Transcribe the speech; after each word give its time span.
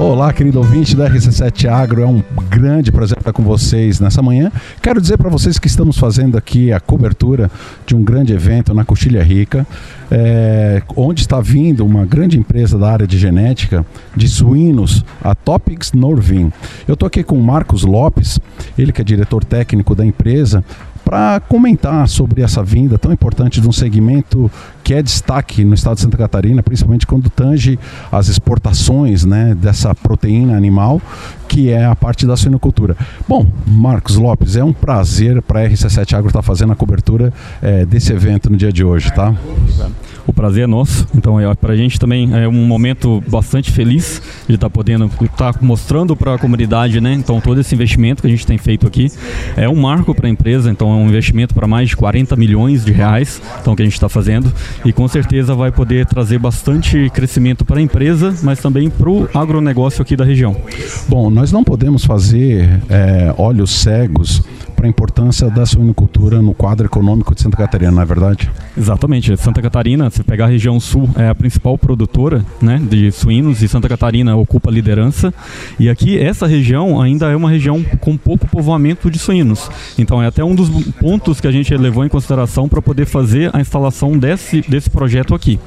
Olá, 0.00 0.32
querido 0.32 0.58
ouvinte 0.58 0.94
da 0.94 1.10
RC7 1.10 1.68
Agro, 1.68 2.02
é 2.02 2.06
um 2.06 2.22
grande 2.48 2.92
prazer 2.92 3.18
estar 3.18 3.32
com 3.32 3.42
vocês 3.42 3.98
nessa 3.98 4.22
manhã. 4.22 4.52
Quero 4.80 5.00
dizer 5.00 5.18
para 5.18 5.28
vocês 5.28 5.58
que 5.58 5.66
estamos 5.66 5.98
fazendo 5.98 6.38
aqui 6.38 6.72
a 6.72 6.78
cobertura 6.78 7.50
de 7.84 7.96
um 7.96 8.04
grande 8.04 8.32
evento 8.32 8.72
na 8.72 8.84
Coxilha 8.84 9.24
Rica, 9.24 9.66
é, 10.08 10.80
onde 10.94 11.22
está 11.22 11.40
vindo 11.40 11.84
uma 11.84 12.06
grande 12.06 12.38
empresa 12.38 12.78
da 12.78 12.92
área 12.92 13.08
de 13.08 13.18
genética 13.18 13.84
de 14.14 14.28
suínos, 14.28 15.04
a 15.20 15.34
Topics 15.34 15.92
Norvin. 15.92 16.52
Eu 16.86 16.94
estou 16.94 17.08
aqui 17.08 17.24
com 17.24 17.36
o 17.36 17.42
Marcos 17.42 17.82
Lopes, 17.82 18.38
ele 18.78 18.92
que 18.92 19.00
é 19.00 19.04
diretor 19.04 19.42
técnico 19.42 19.96
da 19.96 20.06
empresa, 20.06 20.62
para 21.04 21.40
comentar 21.40 22.06
sobre 22.06 22.42
essa 22.42 22.62
vinda 22.62 22.98
tão 22.98 23.10
importante 23.10 23.62
de 23.62 23.66
um 23.66 23.72
segmento 23.72 24.50
que 24.88 24.94
é 24.94 25.02
destaque 25.02 25.66
no 25.66 25.74
estado 25.74 25.96
de 25.96 26.00
Santa 26.00 26.16
Catarina, 26.16 26.62
principalmente 26.62 27.06
quando 27.06 27.28
tange 27.28 27.78
as 28.10 28.28
exportações 28.28 29.22
né, 29.22 29.54
dessa 29.54 29.94
proteína 29.94 30.56
animal, 30.56 30.98
que 31.46 31.68
é 31.68 31.84
a 31.84 31.94
parte 31.94 32.26
da 32.26 32.34
suinocultura. 32.38 32.96
Bom, 33.28 33.46
Marcos 33.66 34.16
Lopes, 34.16 34.56
é 34.56 34.64
um 34.64 34.72
prazer 34.72 35.42
para 35.42 35.60
a 35.60 35.68
RC7 35.68 36.14
Agro 36.14 36.28
estar 36.28 36.40
tá 36.40 36.42
fazendo 36.42 36.72
a 36.72 36.76
cobertura 36.76 37.34
é, 37.60 37.84
desse 37.84 38.14
evento 38.14 38.48
no 38.48 38.56
dia 38.56 38.72
de 38.72 38.82
hoje, 38.82 39.12
tá? 39.12 39.34
O 40.26 40.32
prazer 40.32 40.64
é 40.64 40.66
nosso. 40.66 41.06
Então, 41.14 41.40
é, 41.40 41.54
para 41.54 41.72
a 41.72 41.76
gente 41.76 41.98
também 41.98 42.30
é 42.34 42.46
um 42.46 42.66
momento 42.66 43.22
bastante 43.26 43.72
feliz 43.72 44.20
de 44.46 44.56
estar 44.56 44.68
tá 44.68 44.70
podendo 44.70 45.06
estar 45.06 45.54
tá 45.54 45.58
mostrando 45.62 46.14
para 46.14 46.34
a 46.34 46.38
comunidade, 46.38 47.00
né? 47.00 47.14
Então, 47.14 47.40
todo 47.40 47.58
esse 47.58 47.74
investimento 47.74 48.20
que 48.20 48.26
a 48.26 48.30
gente 48.30 48.46
tem 48.46 48.58
feito 48.58 48.86
aqui 48.86 49.10
é 49.56 49.66
um 49.66 49.76
marco 49.76 50.14
para 50.14 50.26
a 50.26 50.30
empresa. 50.30 50.70
Então, 50.70 50.90
é 50.90 50.94
um 50.96 51.08
investimento 51.08 51.54
para 51.54 51.66
mais 51.66 51.88
de 51.88 51.96
40 51.96 52.36
milhões 52.36 52.84
de 52.84 52.92
reais, 52.92 53.40
então 53.60 53.74
que 53.74 53.80
a 53.80 53.84
gente 53.86 53.94
está 53.94 54.08
fazendo 54.08 54.52
e 54.84 54.92
com 54.92 55.06
certeza 55.08 55.54
vai 55.54 55.70
poder 55.70 56.06
trazer 56.06 56.38
bastante 56.38 57.10
crescimento 57.10 57.64
para 57.64 57.78
a 57.78 57.82
empresa, 57.82 58.34
mas 58.42 58.60
também 58.60 58.88
para 58.88 59.10
o 59.10 59.28
agronegócio 59.34 60.02
aqui 60.02 60.16
da 60.16 60.24
região. 60.24 60.56
Bom, 61.08 61.30
nós 61.30 61.52
não 61.52 61.64
podemos 61.64 62.04
fazer 62.04 62.80
é, 62.88 63.34
olhos 63.36 63.70
cegos 63.70 64.42
para 64.78 64.86
a 64.86 64.88
importância 64.88 65.50
da 65.50 65.66
suinocultura 65.66 66.40
no 66.40 66.54
quadro 66.54 66.86
econômico 66.86 67.34
de 67.34 67.42
Santa 67.42 67.56
Catarina, 67.56 67.90
não 67.90 68.00
é 68.00 68.04
verdade? 68.04 68.48
Exatamente. 68.76 69.36
Santa 69.36 69.60
Catarina, 69.60 70.08
se 70.08 70.22
pegar 70.22 70.44
a 70.44 70.48
região 70.48 70.78
sul, 70.78 71.10
é 71.16 71.28
a 71.28 71.34
principal 71.34 71.76
produtora 71.76 72.46
né, 72.62 72.80
de 72.88 73.10
suínos 73.10 73.60
e 73.60 73.66
Santa 73.66 73.88
Catarina 73.88 74.36
ocupa 74.36 74.70
a 74.70 74.72
liderança. 74.72 75.34
E 75.80 75.88
aqui, 75.88 76.16
essa 76.16 76.46
região 76.46 77.00
ainda 77.00 77.28
é 77.28 77.34
uma 77.34 77.50
região 77.50 77.82
com 78.00 78.16
pouco 78.16 78.46
povoamento 78.46 79.10
de 79.10 79.18
suínos. 79.18 79.68
Então, 79.98 80.22
é 80.22 80.28
até 80.28 80.44
um 80.44 80.54
dos 80.54 80.70
pontos 80.92 81.40
que 81.40 81.48
a 81.48 81.50
gente 81.50 81.76
levou 81.76 82.04
em 82.04 82.08
consideração 82.08 82.68
para 82.68 82.80
poder 82.80 83.06
fazer 83.06 83.50
a 83.52 83.60
instalação 83.60 84.16
desse, 84.16 84.60
desse 84.60 84.88
projeto 84.88 85.34
aqui. 85.34 85.58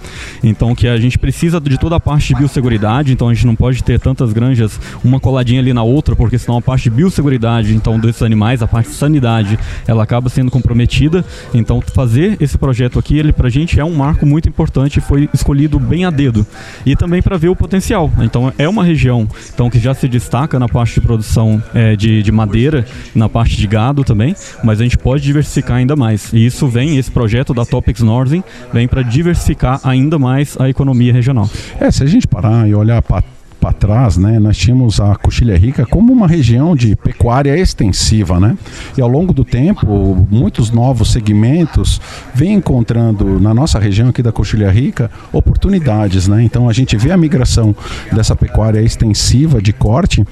Então, 0.42 0.74
que 0.74 0.88
a 0.88 0.96
gente 0.96 1.20
precisa 1.20 1.60
de 1.60 1.78
toda 1.78 1.98
a 1.98 2.00
parte 2.00 2.30
de 2.30 2.36
biosseguridade, 2.36 3.12
então 3.12 3.28
a 3.28 3.34
gente 3.34 3.46
não 3.46 3.58
pode 3.58 3.84
ter 3.84 4.00
tantas 4.00 4.32
granjas 4.32 4.80
uma 5.04 5.20
coladinha 5.20 5.60
ali 5.60 5.74
na 5.74 5.84
outra, 5.84 6.16
porque 6.16 6.40
senão 6.40 6.58
a 6.58 6.62
parte 6.62 6.84
de 6.84 6.92
biosseguridade, 6.92 7.76
então 7.76 8.00
desses 8.00 8.22
animais, 8.22 8.64
a 8.64 8.68
parte 8.68 9.01
sanidade, 9.02 9.58
ela 9.88 10.04
acaba 10.04 10.30
sendo 10.30 10.52
comprometida. 10.52 11.26
Então, 11.54 11.82
fazer 11.82 12.38
esse 12.40 12.58
projeto 12.58 13.00
aqui, 13.00 13.18
ele 13.18 13.34
pra 13.34 13.50
gente 13.50 13.80
é 13.80 13.86
um 13.86 13.96
marco 13.96 14.26
muito 14.26 14.48
importante, 14.48 15.02
foi 15.02 15.30
escolhido 15.34 15.80
bem 15.80 16.06
a 16.06 16.10
dedo. 16.10 16.46
E 16.86 16.96
também 16.96 17.22
para 17.22 17.38
ver 17.38 17.50
o 17.50 17.56
potencial. 17.56 18.12
Então, 18.20 18.54
é 18.58 18.68
uma 18.68 18.84
região 18.84 19.28
então, 19.54 19.70
que 19.70 19.80
já 19.80 19.94
se 19.94 20.08
destaca 20.08 20.60
na 20.60 20.68
parte 20.68 20.96
de 20.96 21.02
produção 21.02 21.62
é, 21.74 21.96
de, 21.96 22.22
de 22.22 22.32
madeira, 22.32 22.86
na 23.16 23.28
parte 23.28 23.58
de 23.58 23.68
gado 23.68 24.04
também, 24.04 24.36
mas 24.64 24.80
a 24.80 24.84
gente 24.84 24.98
pode 24.98 25.24
diversificar 25.24 25.78
ainda 25.78 25.96
mais. 25.96 26.32
E 26.34 26.46
isso 26.46 26.68
vem, 26.68 26.98
esse 26.98 27.10
projeto 27.10 27.54
da 27.54 27.66
Topics 27.66 28.02
Northern, 28.02 28.44
vem 28.72 28.88
para 28.88 29.02
diversificar 29.02 29.80
ainda 29.84 30.20
mais 30.20 30.56
a 30.60 30.70
economia 30.70 31.14
regional. 31.14 31.50
É, 31.80 31.90
se 31.90 32.04
a 32.04 32.08
gente 32.08 32.28
parar 32.28 32.68
e 32.68 32.76
olhar 32.76 33.02
para 33.02 33.24
para 33.62 33.72
trás, 33.72 34.18
né, 34.18 34.40
nós 34.40 34.58
tínhamos 34.58 35.00
a 35.00 35.16
Coxilha 35.16 35.56
Rica 35.56 35.86
como 35.86 36.12
uma 36.12 36.28
região 36.28 36.76
de 36.76 36.96
pecuária 36.96 37.56
extensiva, 37.56 38.40
né? 38.40 38.58
E 38.98 39.02
ao 39.02 39.08
longo 39.08 39.34
do 39.34 39.46
tempo, 39.46 40.28
muitos 40.32 40.72
novos 40.72 41.12
segmentos 41.12 42.02
vêm 42.34 42.56
encontrando 42.56 43.40
na 43.40 43.54
nossa 43.54 43.78
região 43.78 44.10
aqui 44.10 44.24
da 44.24 44.32
Coxilha 44.32 44.72
Rica 44.72 45.12
oportunidades, 45.32 46.28
né? 46.28 46.42
Então 46.42 46.68
a 46.68 46.74
gente 46.74 46.98
vê 46.98 47.12
a 47.12 47.18
migração 47.18 47.76
dessa 48.12 48.36
pecuária 48.36 48.82
extensiva 48.82 49.62
de 49.62 49.72
corte 49.72 50.26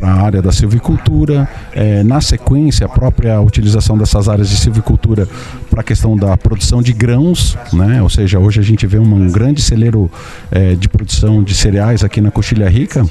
para 0.00 0.14
a 0.14 0.22
área 0.22 0.40
da 0.40 0.50
silvicultura, 0.50 1.46
é, 1.74 2.02
na 2.02 2.22
sequência 2.22 2.86
a 2.86 2.88
própria 2.88 3.38
utilização 3.38 3.98
dessas 3.98 4.30
áreas 4.30 4.48
de 4.48 4.56
silvicultura 4.56 5.28
para 5.68 5.82
a 5.82 5.84
questão 5.84 6.16
da 6.16 6.34
produção 6.38 6.80
de 6.80 6.94
grãos, 6.94 7.56
né? 7.70 8.00
Ou 8.02 8.08
seja, 8.08 8.38
hoje 8.38 8.60
a 8.60 8.62
gente 8.62 8.86
vê 8.86 8.98
um 8.98 9.30
grande 9.30 9.60
celeiro 9.60 10.10
é, 10.50 10.74
de 10.74 10.88
produção 10.88 11.42
de 11.42 11.54
cereais 11.54 12.02
aqui 12.02 12.18
na 12.18 12.30
Coxilha 12.30 12.68
Rica. 12.70 13.04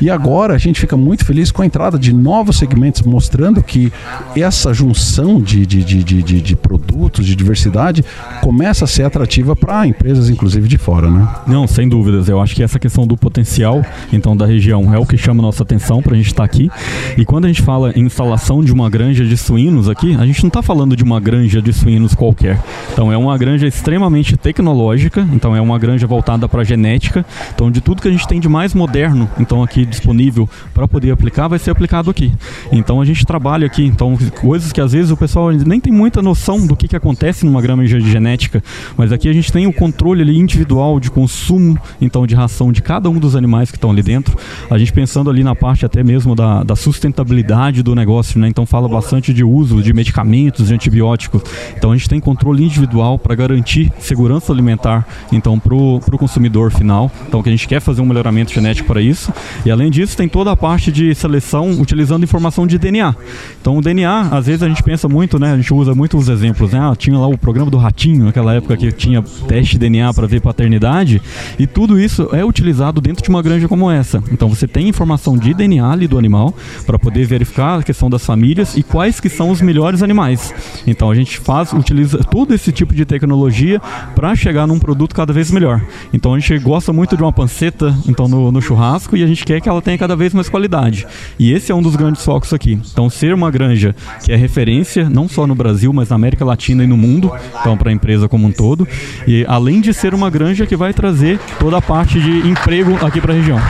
E 0.00 0.10
agora 0.10 0.54
a 0.54 0.58
gente 0.58 0.80
fica 0.80 0.96
muito 0.96 1.24
feliz 1.24 1.50
com 1.50 1.62
a 1.62 1.66
entrada 1.66 1.98
de 1.98 2.12
novos 2.12 2.56
segmentos, 2.56 3.02
mostrando 3.02 3.62
que 3.62 3.92
essa 4.36 4.72
junção 4.72 5.40
de, 5.40 5.66
de, 5.66 5.84
de, 5.84 6.02
de, 6.02 6.40
de 6.40 6.56
produtos, 6.56 7.26
de 7.26 7.34
diversidade, 7.34 8.04
começa 8.42 8.84
a 8.84 8.88
ser 8.88 9.04
atrativa 9.04 9.54
para 9.54 9.86
empresas, 9.86 10.28
inclusive 10.28 10.68
de 10.68 10.78
fora, 10.78 11.10
né? 11.10 11.28
Não, 11.46 11.66
sem 11.66 11.88
dúvidas. 11.88 12.28
Eu 12.28 12.40
acho 12.40 12.54
que 12.54 12.62
essa 12.62 12.78
questão 12.78 13.06
do 13.06 13.16
potencial, 13.16 13.84
então, 14.12 14.36
da 14.36 14.46
região 14.46 14.94
é 14.94 14.98
o 14.98 15.06
que 15.06 15.16
chama 15.16 15.42
nossa 15.42 15.62
atenção 15.62 16.02
para 16.02 16.14
a 16.14 16.16
gente 16.16 16.26
estar 16.26 16.42
tá 16.42 16.44
aqui. 16.44 16.70
E 17.16 17.24
quando 17.24 17.44
a 17.44 17.48
gente 17.48 17.62
fala 17.62 17.92
em 17.94 18.02
instalação 18.02 18.62
de 18.62 18.72
uma 18.72 18.88
granja 18.88 19.24
de 19.24 19.36
suínos 19.36 19.88
aqui, 19.88 20.14
a 20.16 20.26
gente 20.26 20.42
não 20.42 20.48
está 20.48 20.62
falando 20.62 20.96
de 20.96 21.04
uma 21.04 21.20
granja 21.20 21.60
de 21.60 21.72
suínos 21.72 22.14
qualquer. 22.14 22.58
Então, 22.92 23.12
é 23.12 23.16
uma 23.16 23.36
granja 23.36 23.66
extremamente 23.66 24.36
tecnológica, 24.36 25.26
então 25.32 25.54
é 25.54 25.60
uma 25.60 25.78
granja 25.78 26.06
voltada 26.06 26.48
para 26.48 26.64
genética, 26.64 27.24
então 27.54 27.70
de 27.70 27.80
tudo 27.80 28.02
que 28.02 28.08
a 28.08 28.10
gente 28.10 28.26
tem 28.26 28.40
de 28.40 28.48
mais 28.48 28.74
moderno, 28.74 29.28
então 29.38 29.59
aqui 29.62 29.84
disponível 29.84 30.48
para 30.74 30.86
poder 30.86 31.10
aplicar, 31.10 31.48
vai 31.48 31.58
ser 31.58 31.70
aplicado 31.70 32.10
aqui. 32.10 32.32
Então 32.72 33.00
a 33.00 33.04
gente 33.04 33.24
trabalha 33.24 33.66
aqui, 33.66 33.84
então 33.84 34.16
coisas 34.40 34.72
que 34.72 34.80
às 34.80 34.92
vezes 34.92 35.10
o 35.10 35.16
pessoal 35.16 35.50
nem 35.52 35.80
tem 35.80 35.92
muita 35.92 36.22
noção 36.22 36.66
do 36.66 36.76
que, 36.76 36.88
que 36.88 36.96
acontece 36.96 37.44
numa 37.44 37.60
granja 37.60 38.00
de 38.00 38.10
genética, 38.10 38.62
mas 38.96 39.12
aqui 39.12 39.28
a 39.28 39.32
gente 39.32 39.52
tem 39.52 39.66
o 39.66 39.72
controle 39.72 40.22
ali 40.22 40.38
individual 40.38 41.00
de 41.00 41.10
consumo, 41.10 41.78
então 42.00 42.26
de 42.26 42.34
ração 42.34 42.72
de 42.72 42.82
cada 42.82 43.08
um 43.08 43.18
dos 43.18 43.36
animais 43.36 43.70
que 43.70 43.76
estão 43.76 43.90
ali 43.90 44.02
dentro. 44.02 44.36
A 44.70 44.78
gente 44.78 44.92
pensando 44.92 45.30
ali 45.30 45.42
na 45.42 45.54
parte 45.54 45.86
até 45.86 46.02
mesmo 46.02 46.34
da, 46.34 46.62
da 46.62 46.76
sustentabilidade 46.76 47.82
do 47.82 47.94
negócio, 47.94 48.38
né? 48.38 48.48
Então 48.48 48.66
fala 48.66 48.88
bastante 48.88 49.32
de 49.32 49.44
uso 49.44 49.82
de 49.82 49.92
medicamentos, 49.92 50.68
de 50.68 50.74
antibióticos. 50.74 51.42
Então 51.76 51.92
a 51.92 51.96
gente 51.96 52.08
tem 52.08 52.20
controle 52.20 52.64
individual 52.64 53.18
para 53.18 53.34
garantir 53.34 53.92
segurança 53.98 54.52
alimentar, 54.52 55.06
então 55.32 55.58
para 55.58 55.74
o 55.74 56.18
consumidor 56.18 56.70
final. 56.70 57.10
Então 57.26 57.42
que 57.42 57.48
a 57.48 57.52
gente 57.52 57.66
quer 57.68 57.80
fazer 57.80 58.00
um 58.00 58.06
melhoramento 58.06 58.52
genético 58.52 58.88
para 58.88 59.00
isso. 59.00 59.32
E 59.64 59.70
além 59.70 59.90
disso, 59.90 60.16
tem 60.16 60.28
toda 60.28 60.50
a 60.50 60.56
parte 60.56 60.90
de 60.90 61.14
seleção 61.14 61.70
utilizando 61.80 62.24
informação 62.24 62.66
de 62.66 62.78
DNA. 62.78 63.14
Então, 63.60 63.76
o 63.76 63.80
DNA, 63.80 64.28
às 64.30 64.46
vezes 64.46 64.62
a 64.62 64.68
gente 64.68 64.82
pensa 64.82 65.08
muito, 65.08 65.38
né? 65.38 65.52
A 65.52 65.56
gente 65.56 65.72
usa 65.72 65.94
muito 65.94 66.16
os 66.16 66.28
exemplos, 66.28 66.72
né? 66.72 66.80
Ah, 66.80 66.94
tinha 66.96 67.18
lá 67.18 67.26
o 67.26 67.36
programa 67.36 67.70
do 67.70 67.76
Ratinho, 67.76 68.24
naquela 68.24 68.54
época 68.54 68.76
que 68.76 68.90
tinha 68.92 69.22
teste 69.46 69.72
de 69.72 69.80
DNA 69.80 70.12
para 70.14 70.26
ver 70.26 70.40
paternidade, 70.40 71.20
e 71.58 71.66
tudo 71.66 71.98
isso 71.98 72.28
é 72.32 72.44
utilizado 72.44 73.00
dentro 73.00 73.22
de 73.22 73.28
uma 73.28 73.42
granja 73.42 73.68
como 73.68 73.90
essa. 73.90 74.22
Então, 74.32 74.48
você 74.48 74.66
tem 74.66 74.88
informação 74.88 75.36
de 75.36 75.52
DNA 75.52 75.90
ali 75.90 76.06
do 76.06 76.18
animal 76.18 76.54
para 76.86 76.98
poder 76.98 77.26
verificar 77.26 77.80
a 77.80 77.82
questão 77.82 78.08
das 78.08 78.24
famílias 78.24 78.76
e 78.76 78.82
quais 78.82 79.20
que 79.20 79.28
são 79.28 79.50
os 79.50 79.60
melhores 79.60 80.02
animais. 80.02 80.54
Então, 80.86 81.10
a 81.10 81.14
gente 81.14 81.38
faz, 81.38 81.72
utiliza 81.72 82.18
todo 82.18 82.54
esse 82.54 82.72
tipo 82.72 82.94
de 82.94 83.04
tecnologia 83.04 83.80
para 84.14 84.34
chegar 84.34 84.66
num 84.66 84.78
produto 84.78 85.14
cada 85.14 85.32
vez 85.32 85.50
melhor. 85.50 85.80
Então, 86.12 86.34
a 86.34 86.38
gente 86.38 86.58
gosta 86.58 86.92
muito 86.92 87.16
de 87.16 87.22
uma 87.22 87.32
panceta, 87.32 87.96
então 88.08 88.28
no, 88.28 88.50
no 88.52 88.60
churrasco 88.60 89.16
e 89.16 89.22
a 89.22 89.26
gente 89.26 89.39
quer 89.44 89.60
que 89.60 89.68
ela 89.68 89.82
tenha 89.82 89.98
cada 89.98 90.16
vez 90.16 90.34
mais 90.34 90.48
qualidade. 90.48 91.06
E 91.38 91.52
esse 91.52 91.70
é 91.72 91.74
um 91.74 91.82
dos 91.82 91.96
grandes 91.96 92.24
focos 92.24 92.52
aqui. 92.52 92.80
Então, 92.92 93.08
ser 93.10 93.34
uma 93.34 93.50
granja 93.50 93.94
que 94.24 94.32
é 94.32 94.36
referência, 94.36 95.08
não 95.08 95.28
só 95.28 95.46
no 95.46 95.54
Brasil, 95.54 95.92
mas 95.92 96.08
na 96.08 96.16
América 96.16 96.44
Latina 96.44 96.84
e 96.84 96.86
no 96.86 96.96
mundo, 96.96 97.32
então 97.60 97.76
para 97.76 97.90
a 97.90 97.92
empresa 97.92 98.28
como 98.28 98.46
um 98.46 98.52
todo. 98.52 98.86
E 99.26 99.44
além 99.48 99.80
de 99.80 99.92
ser 99.92 100.14
uma 100.14 100.30
granja 100.30 100.66
que 100.66 100.76
vai 100.76 100.92
trazer 100.92 101.38
toda 101.58 101.78
a 101.78 101.82
parte 101.82 102.20
de 102.20 102.48
emprego 102.48 103.04
aqui 103.04 103.20
para 103.20 103.32
a 103.32 103.36
região. 103.36 103.60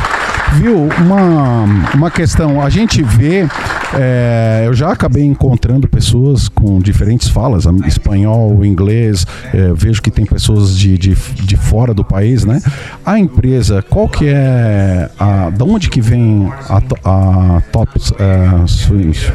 Viu, 0.54 0.88
uma, 0.98 1.64
uma 1.94 2.10
questão, 2.10 2.60
a 2.60 2.68
gente 2.68 3.02
vê 3.02 3.48
é, 3.94 4.64
eu 4.66 4.74
já 4.74 4.92
acabei 4.92 5.24
encontrando 5.24 5.88
pessoas 5.88 6.48
com 6.48 6.78
diferentes 6.78 7.28
falas, 7.28 7.64
espanhol, 7.86 8.64
inglês, 8.64 9.26
é, 9.52 9.72
vejo 9.74 10.00
que 10.00 10.10
tem 10.10 10.24
pessoas 10.24 10.78
de, 10.78 10.96
de, 10.96 11.14
de, 11.14 11.56
fora 11.56 11.92
do 11.92 12.04
país, 12.04 12.44
né? 12.44 12.60
A 13.04 13.18
empresa, 13.18 13.82
qual 13.82 14.08
que 14.08 14.26
é, 14.28 15.10
a, 15.18 15.50
da 15.50 15.64
onde 15.64 15.88
que 15.90 16.00
vem 16.00 16.50
a, 16.68 16.82
a 17.04 17.60
Tops 17.72 18.12
Swings? 18.66 19.32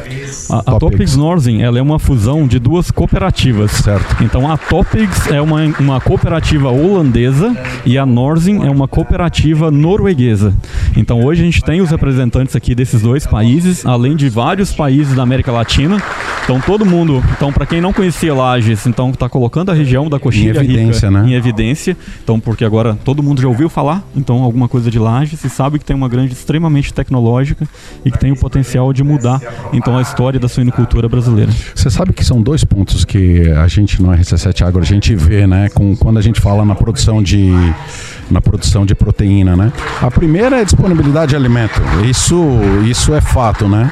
A, 0.50 0.58
a 0.58 0.78
Topics 0.78 1.16
Northern, 1.16 1.62
ela 1.62 1.78
é 1.78 1.82
uma 1.82 1.98
fusão 1.98 2.46
de 2.46 2.58
duas 2.58 2.90
cooperativas. 2.90 3.70
Certo. 3.72 4.22
Então 4.22 4.50
a 4.50 4.56
Topics 4.56 5.30
é 5.30 5.40
uma, 5.40 5.64
uma 5.78 6.00
cooperativa 6.00 6.70
holandesa 6.70 7.56
e 7.84 7.98
a 7.98 8.06
Northern 8.06 8.66
é 8.66 8.70
uma 8.70 8.88
cooperativa 8.88 9.70
norueguesa. 9.70 10.54
Então 10.96 11.24
hoje 11.24 11.42
a 11.42 11.44
gente 11.44 11.62
tem 11.62 11.80
os 11.80 11.90
representantes 11.90 12.56
aqui 12.56 12.74
desses 12.74 13.02
dois 13.02 13.26
países, 13.26 13.84
além 13.84 14.16
de 14.16 14.28
vários 14.28 14.45
vários 14.46 14.72
países 14.72 15.16
da 15.16 15.24
América 15.24 15.50
Latina. 15.50 16.00
Então 16.44 16.60
todo 16.60 16.86
mundo, 16.86 17.20
então 17.32 17.52
para 17.52 17.66
quem 17.66 17.80
não 17.80 17.92
conhecia 17.92 18.32
Lages, 18.32 18.86
então 18.86 19.10
está 19.10 19.28
colocando 19.28 19.72
a 19.72 19.74
região 19.74 20.08
da 20.08 20.20
coxilha 20.20 20.60
em 20.60 20.64
evidência, 20.64 21.08
rica 21.08 21.20
né? 21.20 21.28
em 21.28 21.34
evidência. 21.34 21.96
Então 22.22 22.38
porque 22.38 22.64
agora 22.64 22.96
todo 23.04 23.20
mundo 23.24 23.42
já 23.42 23.48
ouviu 23.48 23.68
falar, 23.68 24.04
então 24.14 24.44
alguma 24.44 24.68
coisa 24.68 24.88
de 24.88 25.00
Lages 25.00 25.42
e 25.42 25.50
sabe 25.50 25.80
que 25.80 25.84
tem 25.84 25.96
uma 25.96 26.08
grande 26.08 26.32
extremamente 26.32 26.94
tecnológica 26.94 27.66
e 28.04 28.12
que 28.12 28.18
tem 28.20 28.30
o 28.30 28.36
potencial 28.36 28.92
de 28.92 29.02
mudar 29.02 29.40
então 29.72 29.98
a 29.98 30.02
história 30.02 30.38
da 30.38 30.48
suinocultura 30.48 31.08
brasileira. 31.08 31.50
Você 31.74 31.90
sabe 31.90 32.12
que 32.12 32.24
são 32.24 32.40
dois 32.40 32.62
pontos 32.62 33.04
que 33.04 33.50
a 33.50 33.66
gente 33.66 34.00
no 34.00 34.10
RC7 34.10 34.64
Agro 34.64 34.80
a 34.80 34.86
gente 34.86 35.12
vê, 35.16 35.44
né, 35.44 35.68
com 35.70 35.96
quando 35.96 36.18
a 36.18 36.22
gente 36.22 36.40
fala 36.40 36.64
na 36.64 36.76
produção 36.76 37.20
de 37.20 37.50
na 38.30 38.40
produção 38.40 38.84
de 38.86 38.94
proteína, 38.94 39.56
né? 39.56 39.72
A 40.00 40.10
primeira 40.10 40.58
é 40.58 40.60
a 40.60 40.64
disponibilidade 40.64 41.30
de 41.30 41.36
alimento. 41.36 41.80
Isso, 42.08 42.36
isso 42.84 43.14
é 43.14 43.20
fato, 43.20 43.68
né? 43.68 43.90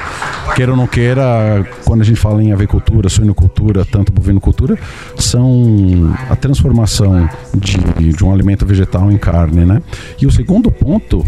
Queira 0.55 0.71
ou 0.71 0.77
não 0.77 0.87
queira, 0.87 1.67
quando 1.83 1.99
a 1.99 2.05
gente 2.05 2.17
fala 2.17 2.41
em 2.41 2.53
avicultura, 2.53 3.09
suinocultura, 3.09 3.83
tanto 3.83 4.13
bovinocultura, 4.13 4.79
são 5.17 6.15
a 6.29 6.35
transformação 6.35 7.29
de, 7.53 8.13
de 8.13 8.23
um 8.23 8.31
alimento 8.31 8.65
vegetal 8.65 9.11
em 9.11 9.17
carne, 9.17 9.65
né? 9.65 9.81
E 10.19 10.25
o 10.25 10.31
segundo 10.31 10.71
ponto 10.71 11.25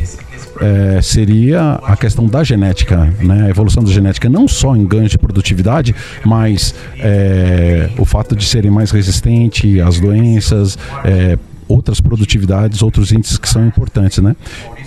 é, 0.62 1.02
seria 1.02 1.74
a 1.84 1.98
questão 1.98 2.26
da 2.26 2.42
genética, 2.42 3.14
né? 3.20 3.48
a 3.48 3.50
evolução 3.50 3.84
da 3.84 3.92
genética, 3.92 4.30
não 4.30 4.48
só 4.48 4.76
em 4.76 4.86
ganhos 4.86 5.12
de 5.12 5.18
produtividade, 5.18 5.94
mas 6.24 6.74
é, 6.98 7.90
o 7.98 8.06
fato 8.06 8.34
de 8.34 8.46
serem 8.46 8.72
mais 8.72 8.92
resistentes 8.92 9.82
às 9.82 10.00
doenças, 10.00 10.78
é, 11.04 11.38
outras 11.68 12.00
produtividades, 12.00 12.82
outros 12.82 13.12
índices 13.12 13.38
que 13.38 13.50
são 13.50 13.66
importantes, 13.66 14.20
né? 14.20 14.36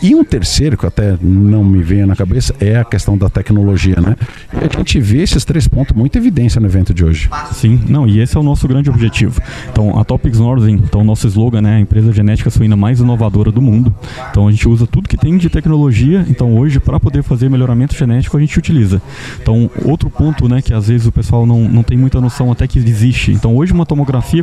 E 0.02 0.14
um 0.14 0.24
terceiro, 0.24 0.76
que 0.76 0.86
até 0.86 1.16
não 1.20 1.62
me 1.62 1.82
veio 1.82 2.06
na 2.06 2.16
cabeça, 2.16 2.54
é 2.58 2.76
a 2.76 2.84
questão 2.84 3.18
da 3.18 3.28
tecnologia, 3.28 3.96
né? 4.00 4.16
E 4.54 4.64
a 4.64 4.78
gente 4.78 4.98
vê 4.98 5.22
esses 5.22 5.44
três 5.44 5.68
pontos 5.68 5.94
muito 5.94 6.16
evidência 6.16 6.60
no 6.60 6.66
evento 6.66 6.94
de 6.94 7.04
hoje. 7.04 7.28
Sim, 7.52 7.80
não, 7.88 8.06
e 8.06 8.20
esse 8.20 8.36
é 8.36 8.40
o 8.40 8.42
nosso 8.42 8.66
grande 8.66 8.88
objetivo. 8.88 9.40
Então, 9.70 9.98
a 9.98 10.04
Topics 10.04 10.38
Northern, 10.38 10.72
então 10.72 11.04
nosso 11.04 11.26
slogan, 11.26 11.60
né, 11.60 11.76
a 11.76 11.80
empresa 11.80 12.12
genética 12.12 12.48
suína 12.48 12.76
mais 12.76 13.00
inovadora 13.00 13.52
do 13.52 13.60
mundo. 13.60 13.94
Então, 14.30 14.48
a 14.48 14.50
gente 14.50 14.66
usa 14.68 14.86
tudo 14.86 15.08
que 15.08 15.16
tem 15.16 15.36
de 15.36 15.50
tecnologia. 15.50 16.24
Então, 16.28 16.56
hoje, 16.56 16.80
para 16.80 16.98
poder 16.98 17.22
fazer 17.22 17.50
melhoramento 17.50 17.94
genético, 17.94 18.36
a 18.36 18.40
gente 18.40 18.58
utiliza. 18.58 19.02
Então, 19.42 19.70
outro 19.84 20.08
ponto, 20.08 20.48
né, 20.48 20.62
que 20.62 20.72
às 20.72 20.88
vezes 20.88 21.06
o 21.06 21.12
pessoal 21.12 21.44
não, 21.44 21.68
não 21.68 21.82
tem 21.82 21.98
muita 21.98 22.20
noção 22.20 22.50
até 22.50 22.66
que 22.66 22.78
existe. 22.78 23.32
Então, 23.32 23.54
hoje, 23.54 23.72
uma 23.72 23.84
tomografia 23.84 24.42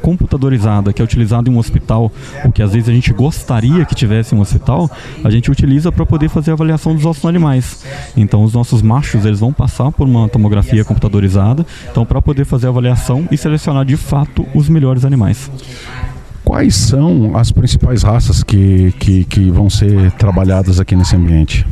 computadorizada 0.00 0.92
que 0.92 1.02
é 1.02 1.04
utilizada 1.04 1.50
em 1.50 1.54
um 1.54 1.58
hospital, 1.58 2.10
ou 2.44 2.52
que 2.52 2.62
às 2.62 2.72
vezes 2.72 2.88
a 2.88 2.92
gente 2.92 3.12
gostaria 3.12 3.84
que 3.84 3.94
tivesse 3.94 4.34
um 4.34 4.40
hospital, 4.40 4.61
a 5.22 5.30
gente 5.30 5.50
utiliza 5.50 5.90
para 5.92 6.06
poder 6.06 6.28
fazer 6.28 6.50
a 6.50 6.54
avaliação 6.54 6.94
dos 6.94 7.04
ossos 7.04 7.24
animais. 7.24 7.84
Então, 8.16 8.42
os 8.44 8.54
nossos 8.54 8.82
machos 8.82 9.24
eles 9.24 9.40
vão 9.40 9.52
passar 9.52 9.90
por 9.92 10.06
uma 10.06 10.28
tomografia 10.28 10.84
computadorizada, 10.84 11.66
então 11.90 12.04
para 12.04 12.22
poder 12.22 12.44
fazer 12.44 12.66
a 12.66 12.70
avaliação 12.70 13.26
e 13.30 13.36
selecionar 13.36 13.84
de 13.84 13.96
fato 13.96 14.46
os 14.54 14.68
melhores 14.68 15.04
animais. 15.04 15.50
Quais 16.44 16.74
são 16.74 17.36
as 17.36 17.52
principais 17.52 18.02
raças 18.02 18.42
que, 18.42 18.92
que, 18.98 19.24
que, 19.24 19.50
vão 19.50 19.70
ser 19.70 20.10
trabalhadas 20.12 20.80
aqui 20.80 20.96
nesse 20.96 21.14
ambiente? 21.14 21.64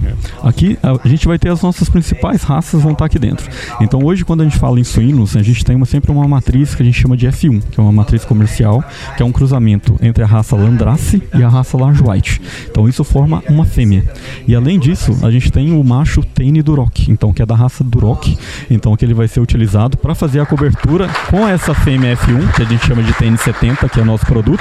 Aqui 0.43 0.79
a 0.83 1.09
gente 1.09 1.27
vai 1.27 1.39
ter 1.39 1.49
as 1.49 1.61
nossas 1.61 1.89
principais 1.89 2.43
raças 2.43 2.83
vão 2.83 2.93
estar 2.93 3.07
aqui 3.07 3.19
dentro. 3.19 3.49
Então 3.81 4.01
hoje 4.05 4.25
quando 4.25 4.43
a 4.43 4.45
gente 4.45 4.59
fala 4.59 4.79
em 4.79 4.85
suínos, 4.85 5.37
a 5.37 5.43
gente 5.43 5.65
tem 5.65 5.75
uma, 5.75 5.87
sempre 5.87 6.13
uma 6.13 6.27
matriz 6.27 6.75
que 6.75 6.83
a 6.83 6.85
gente 6.85 7.01
chama 7.01 7.17
de 7.17 7.27
F1, 7.27 7.63
que 7.71 7.81
é 7.81 7.83
uma 7.83 7.93
matriz 7.93 8.25
comercial, 8.25 8.83
que 9.17 9.23
é 9.23 9.27
um 9.27 9.33
cruzamento 9.33 9.97
entre 10.01 10.23
a 10.23 10.27
raça 10.27 10.55
Landrace 10.55 11.21
e 11.35 11.43
a 11.43 11.49
raça 11.49 11.77
Large 11.77 12.03
White. 12.03 12.41
Então 12.71 12.89
isso 12.89 13.03
forma 13.03 13.43
uma 13.49 13.65
fêmea. 13.65 14.05
E 14.47 14.55
além 14.55 14.79
disso, 14.79 15.19
a 15.23 15.31
gente 15.31 15.51
tem 15.51 15.73
o 15.73 15.83
macho 15.83 16.23
Tane 16.23 16.63
Duroc, 16.63 17.09
então 17.09 17.33
que 17.33 17.43
é 17.43 17.47
da 17.47 17.57
raça 17.57 17.83
Duroc, 17.83 18.37
então 18.71 18.97
que 18.97 19.05
ele 19.05 19.15
vai 19.15 19.27
ser 19.27 19.41
utilizado 19.41 19.97
para 19.97 20.15
fazer 20.15 20.41
a 20.41 20.47
cobertura 20.47 21.09
com 21.29 21.47
essa 21.47 21.75
fêmea 21.75 22.17
F1, 22.17 22.53
que 22.55 22.63
a 22.63 22.67
gente 22.67 22.87
chama 22.87 23.03
de 23.03 23.13
TN70, 23.15 23.89
que 23.91 24.01
é 24.01 24.05
nosso 24.05 24.25
produto 24.27 24.60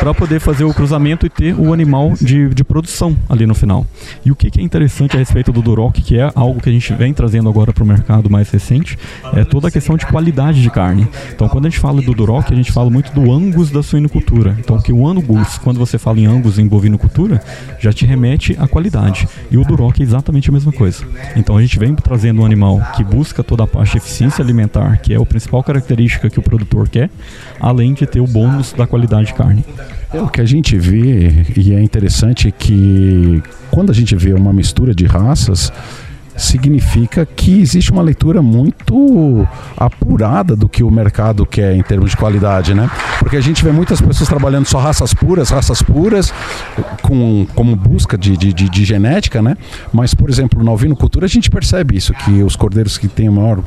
para 0.00 0.14
poder 0.14 0.40
fazer 0.40 0.64
o 0.64 0.72
cruzamento 0.72 1.26
e 1.26 1.28
ter 1.28 1.54
o 1.54 1.74
animal 1.74 2.14
de, 2.18 2.48
de 2.54 2.64
produção 2.64 3.14
ali 3.28 3.46
no 3.46 3.54
final. 3.54 3.86
E 4.24 4.30
o 4.30 4.34
que, 4.34 4.50
que 4.50 4.58
é 4.58 4.62
interessante 4.62 5.14
a 5.14 5.18
respeito 5.18 5.52
do 5.52 5.60
Duroc, 5.60 5.94
que 5.96 6.18
é 6.18 6.32
algo 6.34 6.58
que 6.58 6.70
a 6.70 6.72
gente 6.72 6.90
vem 6.94 7.12
trazendo 7.12 7.50
agora 7.50 7.70
para 7.70 7.84
o 7.84 7.86
mercado 7.86 8.30
mais 8.30 8.50
recente, 8.50 8.98
é 9.34 9.44
toda 9.44 9.68
a 9.68 9.70
questão 9.70 9.98
de 9.98 10.06
qualidade 10.06 10.62
de 10.62 10.70
carne. 10.70 11.06
Então, 11.34 11.46
quando 11.50 11.66
a 11.66 11.68
gente 11.68 11.78
fala 11.78 12.00
do 12.00 12.14
Duroc, 12.14 12.50
a 12.50 12.54
gente 12.54 12.72
fala 12.72 12.88
muito 12.88 13.12
do 13.12 13.30
Angus 13.30 13.70
da 13.70 13.82
suinocultura. 13.82 14.56
Então, 14.58 14.80
que 14.80 14.90
o 14.90 15.06
Angus, 15.06 15.58
quando 15.58 15.78
você 15.78 15.98
fala 15.98 16.18
em 16.18 16.24
Angus 16.24 16.58
em 16.58 16.66
bovinocultura, 16.66 17.42
já 17.78 17.92
te 17.92 18.06
remete 18.06 18.56
à 18.58 18.66
qualidade. 18.66 19.28
E 19.50 19.58
o 19.58 19.64
Duroc 19.64 20.00
é 20.00 20.02
exatamente 20.02 20.48
a 20.48 20.52
mesma 20.52 20.72
coisa. 20.72 21.04
Então, 21.36 21.58
a 21.58 21.60
gente 21.60 21.78
vem 21.78 21.94
trazendo 21.94 22.40
um 22.40 22.46
animal 22.46 22.80
que 22.96 23.04
busca 23.04 23.44
toda 23.44 23.64
a 23.64 23.66
parte 23.66 23.92
de 23.92 23.98
eficiência 23.98 24.42
alimentar, 24.42 24.96
que 25.02 25.12
é 25.12 25.16
a 25.18 25.26
principal 25.26 25.62
característica 25.62 26.30
que 26.30 26.38
o 26.38 26.42
produtor 26.42 26.88
quer, 26.88 27.10
além 27.60 27.92
de 27.92 28.06
ter 28.06 28.20
o 28.20 28.26
bônus 28.26 28.72
da 28.72 28.86
qualidade 28.86 29.29
de 29.32 29.34
carne. 29.34 29.64
É 30.12 30.20
o 30.20 30.28
que 30.28 30.40
a 30.40 30.44
gente 30.44 30.76
vê, 30.76 31.46
e 31.56 31.72
é 31.72 31.80
interessante 31.80 32.52
que 32.52 33.42
quando 33.70 33.90
a 33.90 33.94
gente 33.94 34.14
vê 34.16 34.32
uma 34.32 34.52
mistura 34.52 34.94
de 34.94 35.06
raças, 35.06 35.72
significa 36.36 37.26
que 37.26 37.60
existe 37.60 37.92
uma 37.92 38.02
leitura 38.02 38.40
muito 38.40 39.46
apurada 39.76 40.56
do 40.56 40.68
que 40.68 40.82
o 40.82 40.90
mercado 40.90 41.44
quer 41.44 41.76
em 41.76 41.82
termos 41.82 42.10
de 42.10 42.16
qualidade, 42.16 42.74
né? 42.74 42.90
Porque 43.18 43.36
a 43.36 43.40
gente 43.40 43.62
vê 43.62 43.70
muitas 43.70 44.00
pessoas 44.00 44.28
trabalhando 44.28 44.66
só 44.66 44.78
raças 44.78 45.12
puras, 45.12 45.50
raças 45.50 45.82
puras, 45.82 46.32
com, 47.02 47.46
como 47.54 47.76
busca 47.76 48.16
de, 48.16 48.36
de, 48.36 48.52
de, 48.52 48.68
de 48.68 48.84
genética, 48.84 49.42
né? 49.42 49.56
Mas, 49.92 50.14
por 50.14 50.30
exemplo, 50.30 50.64
na 50.64 50.72
ovinocultura 50.72 51.26
a 51.26 51.28
gente 51.28 51.50
percebe 51.50 51.96
isso, 51.96 52.14
que 52.14 52.42
os 52.42 52.56
cordeiros 52.56 52.96
que 52.96 53.06
têm 53.06 53.28
maior 53.28 53.62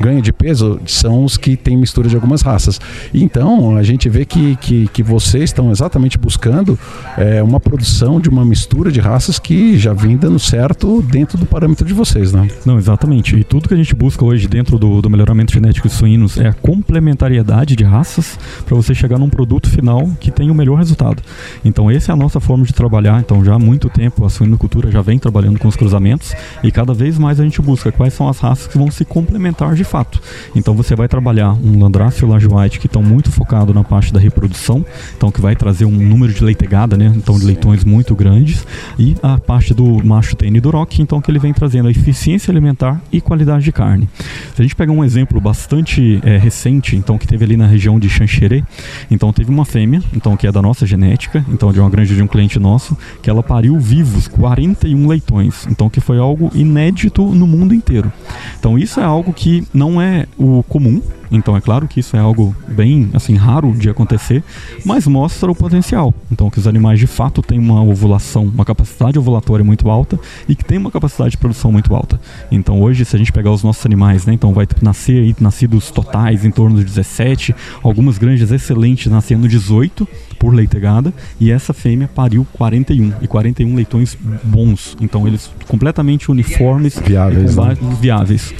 ganho 0.00 0.20
de 0.20 0.32
peso 0.32 0.80
são 0.86 1.24
os 1.24 1.36
que 1.36 1.56
têm 1.56 1.76
mistura 1.76 2.08
de 2.08 2.14
algumas 2.14 2.42
raças. 2.42 2.80
Então, 3.12 3.76
a 3.76 3.82
gente 3.82 4.08
vê 4.08 4.24
que, 4.24 4.56
que, 4.56 4.88
que 4.88 5.02
vocês 5.02 5.44
estão 5.44 5.70
exatamente 5.70 6.18
buscando 6.18 6.78
é, 7.16 7.42
uma 7.42 7.60
produção 7.60 8.20
de 8.20 8.28
uma 8.28 8.44
mistura 8.44 8.90
de 8.90 9.00
raças 9.00 9.38
que 9.38 9.78
já 9.78 9.92
vem 9.92 10.16
dando 10.16 10.38
certo 10.38 11.02
dentro 11.02 11.38
do 11.38 11.46
parâmetro 11.46 11.86
de 11.86 11.94
vocês, 11.94 12.32
né? 12.32 12.48
Não, 12.64 12.78
exatamente. 12.78 13.36
E 13.36 13.44
tudo 13.44 13.68
que 13.68 13.74
a 13.74 13.76
gente 13.76 13.94
busca 13.94 14.24
hoje 14.24 14.48
dentro 14.48 14.78
do, 14.78 15.00
do 15.00 15.10
melhoramento 15.10 15.52
genético 15.52 15.88
de 15.88 15.94
suínos 15.94 16.38
é 16.38 16.48
a 16.48 16.52
complementariedade 16.52 17.76
de 17.76 17.84
raças 17.84 18.38
para 18.64 18.74
você 18.74 18.94
chegar 18.94 19.18
num 19.18 19.28
produto 19.28 19.68
final 19.68 20.08
que 20.20 20.30
tenha 20.30 20.52
o 20.52 20.54
melhor 20.54 20.76
resultado. 20.76 21.22
Então, 21.64 21.90
essa 21.90 22.12
é 22.12 22.14
a 22.14 22.16
nossa 22.16 22.40
forma 22.40 22.64
de 22.64 22.72
trabalhar. 22.72 23.20
Então, 23.20 23.44
já 23.44 23.54
há 23.54 23.58
muito 23.58 23.88
tempo 23.88 24.24
a 24.24 24.30
suinocultura 24.30 24.90
já 24.90 25.02
vem 25.02 25.18
trabalhando 25.18 25.58
com 25.58 25.68
os 25.68 25.76
cruzamentos 25.76 26.34
e 26.62 26.70
cada 26.70 26.92
vez 26.92 27.18
mais 27.18 27.38
a 27.38 27.44
gente 27.44 27.60
busca 27.62 27.92
quais 27.92 28.14
são 28.14 28.28
as 28.28 28.38
raças 28.38 28.66
que 28.66 28.78
vão 28.78 28.90
se 28.90 29.04
complementar 29.04 29.74
de 29.74 29.83
de 29.84 29.90
fato. 29.90 30.20
Então 30.56 30.74
você 30.74 30.96
vai 30.96 31.06
trabalhar 31.06 31.52
um 31.52 31.78
Landrace 31.78 32.22
e 32.22 32.24
o 32.24 32.28
Large 32.28 32.48
White 32.48 32.80
que 32.80 32.86
estão 32.86 33.02
muito 33.02 33.30
focados 33.30 33.74
na 33.74 33.84
parte 33.84 34.12
da 34.12 34.18
reprodução, 34.18 34.84
então 35.16 35.30
que 35.30 35.40
vai 35.40 35.54
trazer 35.54 35.84
um 35.84 35.90
número 35.90 36.32
de 36.32 36.42
leitegada, 36.42 36.96
né? 36.96 37.12
Então 37.14 37.38
de 37.38 37.44
leitões 37.44 37.84
muito 37.84 38.14
grandes 38.16 38.66
e 38.98 39.14
a 39.22 39.38
parte 39.38 39.74
do 39.74 40.04
macho 40.04 40.34
TN 40.34 40.58
do 40.60 40.70
Rock, 40.70 41.02
então 41.02 41.20
que 41.20 41.30
ele 41.30 41.38
vem 41.38 41.52
trazendo 41.52 41.88
a 41.88 41.90
eficiência 41.90 42.50
alimentar 42.50 43.00
e 43.12 43.20
qualidade 43.20 43.64
de 43.64 43.72
carne. 43.72 44.08
Se 44.54 44.62
a 44.62 44.62
gente 44.62 44.74
pegar 44.74 44.92
um 44.92 45.04
exemplo 45.04 45.40
bastante 45.40 46.18
é, 46.24 46.38
recente, 46.38 46.96
então 46.96 47.18
que 47.18 47.26
teve 47.26 47.44
ali 47.44 47.56
na 47.56 47.66
região 47.66 47.98
de 47.98 48.08
Xanxerê, 48.08 48.64
então 49.10 49.32
teve 49.32 49.50
uma 49.50 49.64
fêmea, 49.64 50.02
então 50.14 50.36
que 50.36 50.46
é 50.46 50.52
da 50.52 50.62
nossa 50.62 50.86
genética, 50.86 51.44
então 51.48 51.72
de 51.72 51.80
uma 51.80 51.90
granja 51.90 52.14
de 52.14 52.22
um 52.22 52.26
cliente 52.26 52.58
nosso, 52.58 52.96
que 53.22 53.28
ela 53.28 53.42
pariu 53.42 53.78
vivos 53.78 54.26
41 54.28 55.06
leitões, 55.06 55.66
então 55.70 55.90
que 55.90 56.00
foi 56.00 56.18
algo 56.18 56.50
inédito 56.54 57.22
no 57.22 57.46
mundo 57.46 57.74
inteiro. 57.74 58.10
Então 58.58 58.78
isso 58.78 59.00
é 59.00 59.04
algo 59.04 59.32
que 59.32 59.66
não 59.74 60.00
é 60.00 60.26
o 60.38 60.62
comum, 60.62 61.02
então 61.30 61.56
é 61.56 61.60
claro 61.60 61.88
que 61.88 61.98
isso 61.98 62.16
é 62.16 62.20
algo 62.20 62.54
bem 62.68 63.10
assim 63.12 63.34
raro 63.34 63.72
de 63.72 63.90
acontecer, 63.90 64.42
mas 64.84 65.06
mostra 65.06 65.50
o 65.50 65.54
potencial. 65.54 66.14
Então 66.30 66.48
que 66.48 66.58
os 66.58 66.66
animais 66.66 66.98
de 67.00 67.08
fato 67.08 67.42
têm 67.42 67.58
uma 67.58 67.82
ovulação, 67.82 68.44
uma 68.44 68.64
capacidade 68.64 69.18
ovulatória 69.18 69.64
muito 69.64 69.90
alta 69.90 70.18
e 70.48 70.54
que 70.54 70.64
tem 70.64 70.78
uma 70.78 70.92
capacidade 70.92 71.32
de 71.32 71.38
produção 71.38 71.72
muito 71.72 71.94
alta. 71.94 72.20
Então 72.50 72.80
hoje 72.80 73.04
se 73.04 73.16
a 73.16 73.18
gente 73.18 73.32
pegar 73.32 73.50
os 73.50 73.64
nossos 73.64 73.84
animais, 73.84 74.24
né, 74.24 74.32
então 74.32 74.52
vai 74.52 74.66
nascer 74.80 75.24
aí 75.24 75.36
nascidos 75.40 75.90
totais 75.90 76.44
em 76.44 76.50
torno 76.50 76.78
de 76.78 76.84
17, 76.84 77.54
algumas 77.82 78.16
granjas 78.16 78.52
excelentes 78.52 79.10
nascendo 79.10 79.48
18 79.48 80.06
por 80.38 80.54
leitegada 80.54 81.12
e 81.40 81.50
essa 81.50 81.72
fêmea 81.72 82.08
pariu 82.08 82.46
41 82.52 83.14
e 83.20 83.26
41 83.26 83.74
leitões 83.74 84.16
bons. 84.44 84.96
Então 85.00 85.26
eles 85.26 85.50
completamente 85.66 86.30
uniformes, 86.30 86.98
viáveis, 86.98 87.56
né? 87.56 87.76
viáveis. 88.00 88.54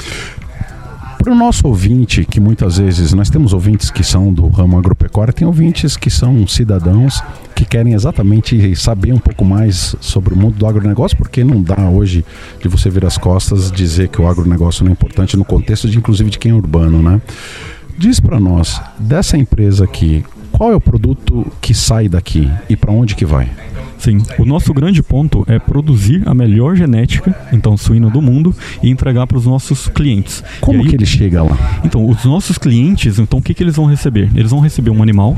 Para 1.25 1.33
o 1.33 1.37
nosso 1.37 1.67
ouvinte, 1.67 2.23
que 2.23 2.39
muitas 2.39 2.77
vezes 2.77 3.15
nós 3.15 3.31
temos 3.31 3.55
ouvintes 3.55 3.91
que 3.91 4.05
são 4.05 4.31
do 4.31 4.47
ramo 4.49 4.77
agropecuário, 4.77 5.33
tem 5.33 5.47
ouvintes 5.47 5.97
que 5.97 6.11
são 6.11 6.47
cidadãos 6.47 7.23
que 7.57 7.65
querem 7.65 7.95
exatamente 7.95 8.77
saber 8.77 9.11
um 9.11 9.19
pouco 9.19 9.43
mais 9.43 9.97
sobre 10.03 10.35
o 10.35 10.37
mundo 10.37 10.59
do 10.59 10.67
agronegócio, 10.67 11.17
porque 11.17 11.43
não 11.43 11.63
dá 11.63 11.89
hoje 11.89 12.23
de 12.61 12.69
você 12.69 12.91
vir 12.91 13.07
as 13.07 13.17
costas 13.17 13.73
dizer 13.73 14.09
que 14.09 14.21
o 14.21 14.29
agronegócio 14.29 14.85
não 14.85 14.91
é 14.91 14.93
importante 14.93 15.35
no 15.35 15.47
contexto 15.47 15.89
de 15.89 15.97
inclusive 15.97 16.29
de 16.29 16.39
quem 16.39 16.53
é 16.53 16.55
urbano, 16.55 17.03
né? 17.03 17.19
Diz 17.97 18.21
para 18.21 18.39
nós, 18.39 18.79
dessa 18.99 19.39
empresa 19.39 19.85
aqui, 19.85 20.23
Qual 20.57 20.71
é 20.71 20.77
o 20.77 20.81
produto 20.81 21.45
que 21.61 21.75
sai 21.75 22.09
daqui 22.09 22.49
e 22.69 22.77
para 22.77 22.93
onde 22.93 23.17
que 23.17 23.27
vai? 23.27 23.51
Sim, 24.05 24.23
o 24.39 24.45
nosso 24.45 24.75
grande 24.75 25.03
ponto 25.03 25.47
é 25.49 25.59
produzir 25.59 26.23
a 26.27 26.35
melhor 26.35 26.77
genética, 26.77 27.35
então 27.51 27.75
suína 27.75 28.11
do 28.11 28.21
mundo, 28.21 28.55
e 28.83 28.91
entregar 28.91 29.27
para 29.27 29.39
os 29.39 29.47
nossos 29.47 29.89
clientes. 29.89 30.45
Como 30.61 30.83
aí, 30.83 30.89
que 30.89 30.95
ele 30.95 31.07
chega 31.07 31.43
lá? 31.43 31.57
Então, 31.83 32.07
os 32.07 32.23
nossos 32.25 32.59
clientes, 32.59 33.19
então 33.19 33.39
o 33.39 33.43
que, 33.43 33.55
que 33.55 33.63
eles 33.63 33.77
vão 33.77 33.87
receber? 33.87 34.31
Eles 34.35 34.51
vão 34.51 34.61
receber 34.61 34.91
um 34.91 35.03
animal, 35.03 35.35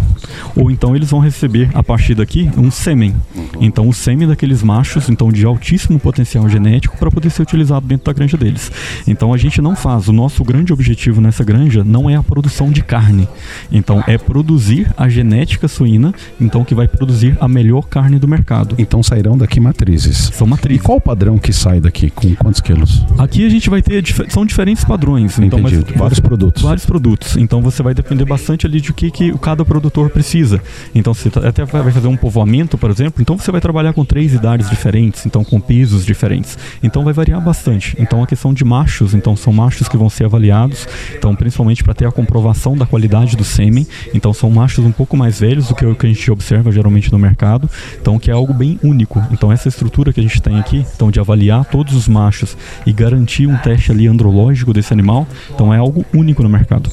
ou 0.57 0.69
então 0.69 0.97
eles 0.97 1.11
vão 1.11 1.21
receber 1.21 1.71
a 1.75 1.83
partir 1.83 2.17
daqui 2.17 2.51
um 2.57 2.69
sêmen. 2.69 3.15
Então, 3.61 3.89
o 3.89 3.93
sêmen 3.93 4.27
daqueles 4.27 4.65
machos, 4.65 5.09
então 5.09 5.31
de 5.31 5.45
altíssimo 5.47 6.01
potencial 6.01 6.49
genético, 6.49 6.99
para 6.99 7.11
poder 7.11 7.31
ser 7.31 7.43
utilizado 7.43 7.87
dentro 7.87 8.07
da 8.07 8.13
granja 8.13 8.37
deles. 8.37 8.73
Então, 9.07 9.33
a 9.33 9.37
gente 9.37 9.63
não 9.63 9.77
faz. 9.77 10.09
O 10.09 10.13
nosso 10.13 10.43
grande 10.43 10.73
objetivo 10.73 11.21
nessa 11.21 11.45
granja 11.45 11.85
não 11.85 12.11
é 12.11 12.17
a 12.17 12.23
produção 12.23 12.71
de 12.71 12.83
carne. 12.83 13.29
Então, 13.71 14.03
é 14.09 14.19
produzir 14.19 14.93
a 14.97 15.06
genética 15.09 15.69
suína, 15.69 16.15
então 16.41 16.65
que 16.65 16.75
vai 16.75 16.89
produzir 16.89 17.37
a 17.41 17.49
melhor 17.49 17.83
carne 17.83 18.19
do 18.19 18.29
mercado. 18.29 18.75
Então 18.79 19.03
sairão 19.03 19.37
daqui 19.37 19.61
matrizes. 19.61 20.31
São 20.33 20.47
matrizes. 20.47 20.81
E 20.81 20.85
qual 20.85 20.99
o 20.99 21.01
padrão 21.01 21.39
que 21.39 21.53
sai 21.53 21.81
daqui? 21.81 22.11
Com 22.11 22.35
quantos 22.35 22.61
quilos? 22.61 23.05
Aqui 23.19 23.45
a 23.47 23.49
gente 23.49 23.69
vai 23.71 23.83
ter 23.83 24.05
são 24.29 24.45
diferentes 24.45 24.85
padrões. 24.85 25.39
Então, 25.39 25.59
Entendi. 25.59 25.77
Então, 25.77 25.97
vários 25.99 26.21
produtos. 26.21 26.63
Vários 26.63 26.87
produtos. 26.87 27.37
Então 27.37 27.61
você 27.63 27.83
vai 27.83 27.95
depender 27.95 28.25
bastante 28.25 28.67
ali 28.67 28.81
de 28.81 28.91
o 28.91 28.95
que, 28.95 29.11
que 29.11 29.37
cada 29.39 29.65
produtor 29.65 30.11
precisa. 30.11 30.61
Então 30.95 31.15
você 31.15 31.31
até 31.47 31.65
vai 31.65 31.91
fazer 31.91 32.09
um 32.09 32.17
povoamento, 32.17 32.79
por 32.79 32.91
exemplo. 32.91 33.23
Então 33.23 33.37
você 33.39 33.51
vai 33.51 33.61
trabalhar 33.61 33.93
com 33.93 34.05
três 34.05 34.33
idades 34.33 34.69
diferentes, 34.69 35.27
então 35.27 35.45
com 35.45 35.61
pesos 35.61 36.05
diferentes. 36.05 36.59
Então 36.83 37.05
vai 37.05 37.13
variar 37.13 37.41
bastante. 37.41 37.97
Então 37.99 38.23
a 38.23 38.27
questão 38.27 38.53
de 38.53 38.65
machos, 38.65 39.15
então 39.15 39.37
são 39.37 39.53
machos 39.53 39.89
que 39.89 39.97
vão 39.97 40.11
ser 40.11 40.25
avaliados. 40.25 40.87
Então 41.17 41.35
principalmente 41.35 41.83
para 41.83 41.95
ter 41.95 42.07
a 42.07 42.13
comprovação 42.13 42.77
da 42.77 42.87
qualidade 42.87 43.37
do 43.37 43.45
sêmen. 43.45 43.87
Então 44.15 44.33
são 44.33 44.51
machos 44.51 44.85
um 44.85 44.93
pouco 44.97 45.17
mais 45.17 45.41
velhos 45.41 45.69
do 45.69 45.75
que 45.75 45.85
o 45.85 45.95
que 45.95 46.07
a 46.07 46.09
gente 46.09 46.31
observa 46.31 46.73
geralmente 46.73 47.13
no 47.13 47.19
mercado. 47.19 47.69
Então 48.01 48.19
que 48.19 48.31
é 48.31 48.35
algo 48.35 48.53
bem 48.53 48.79
único. 48.83 49.23
Então 49.31 49.53
essa 49.53 49.69
estrutura 49.69 50.13
que 50.13 50.21
a 50.21 50.23
gente 50.23 50.41
tem 50.41 50.59
aqui, 50.59 50.85
então 50.95 51.11
de 51.11 51.21
avaliar 51.21 51.65
todos 51.65 51.95
os 51.95 52.09
machos 52.09 52.57
e 52.85 52.93
garantir 52.93 53.47
um 53.47 53.57
teste 53.59 53.93
ali 53.93 54.07
andrológico 54.07 54.73
desse 54.73 54.93
animal, 54.93 55.27
então 55.55 55.73
é 55.73 55.79
algo 55.79 56.05
único 56.13 56.43
no 56.43 56.49
mercado. 56.49 56.91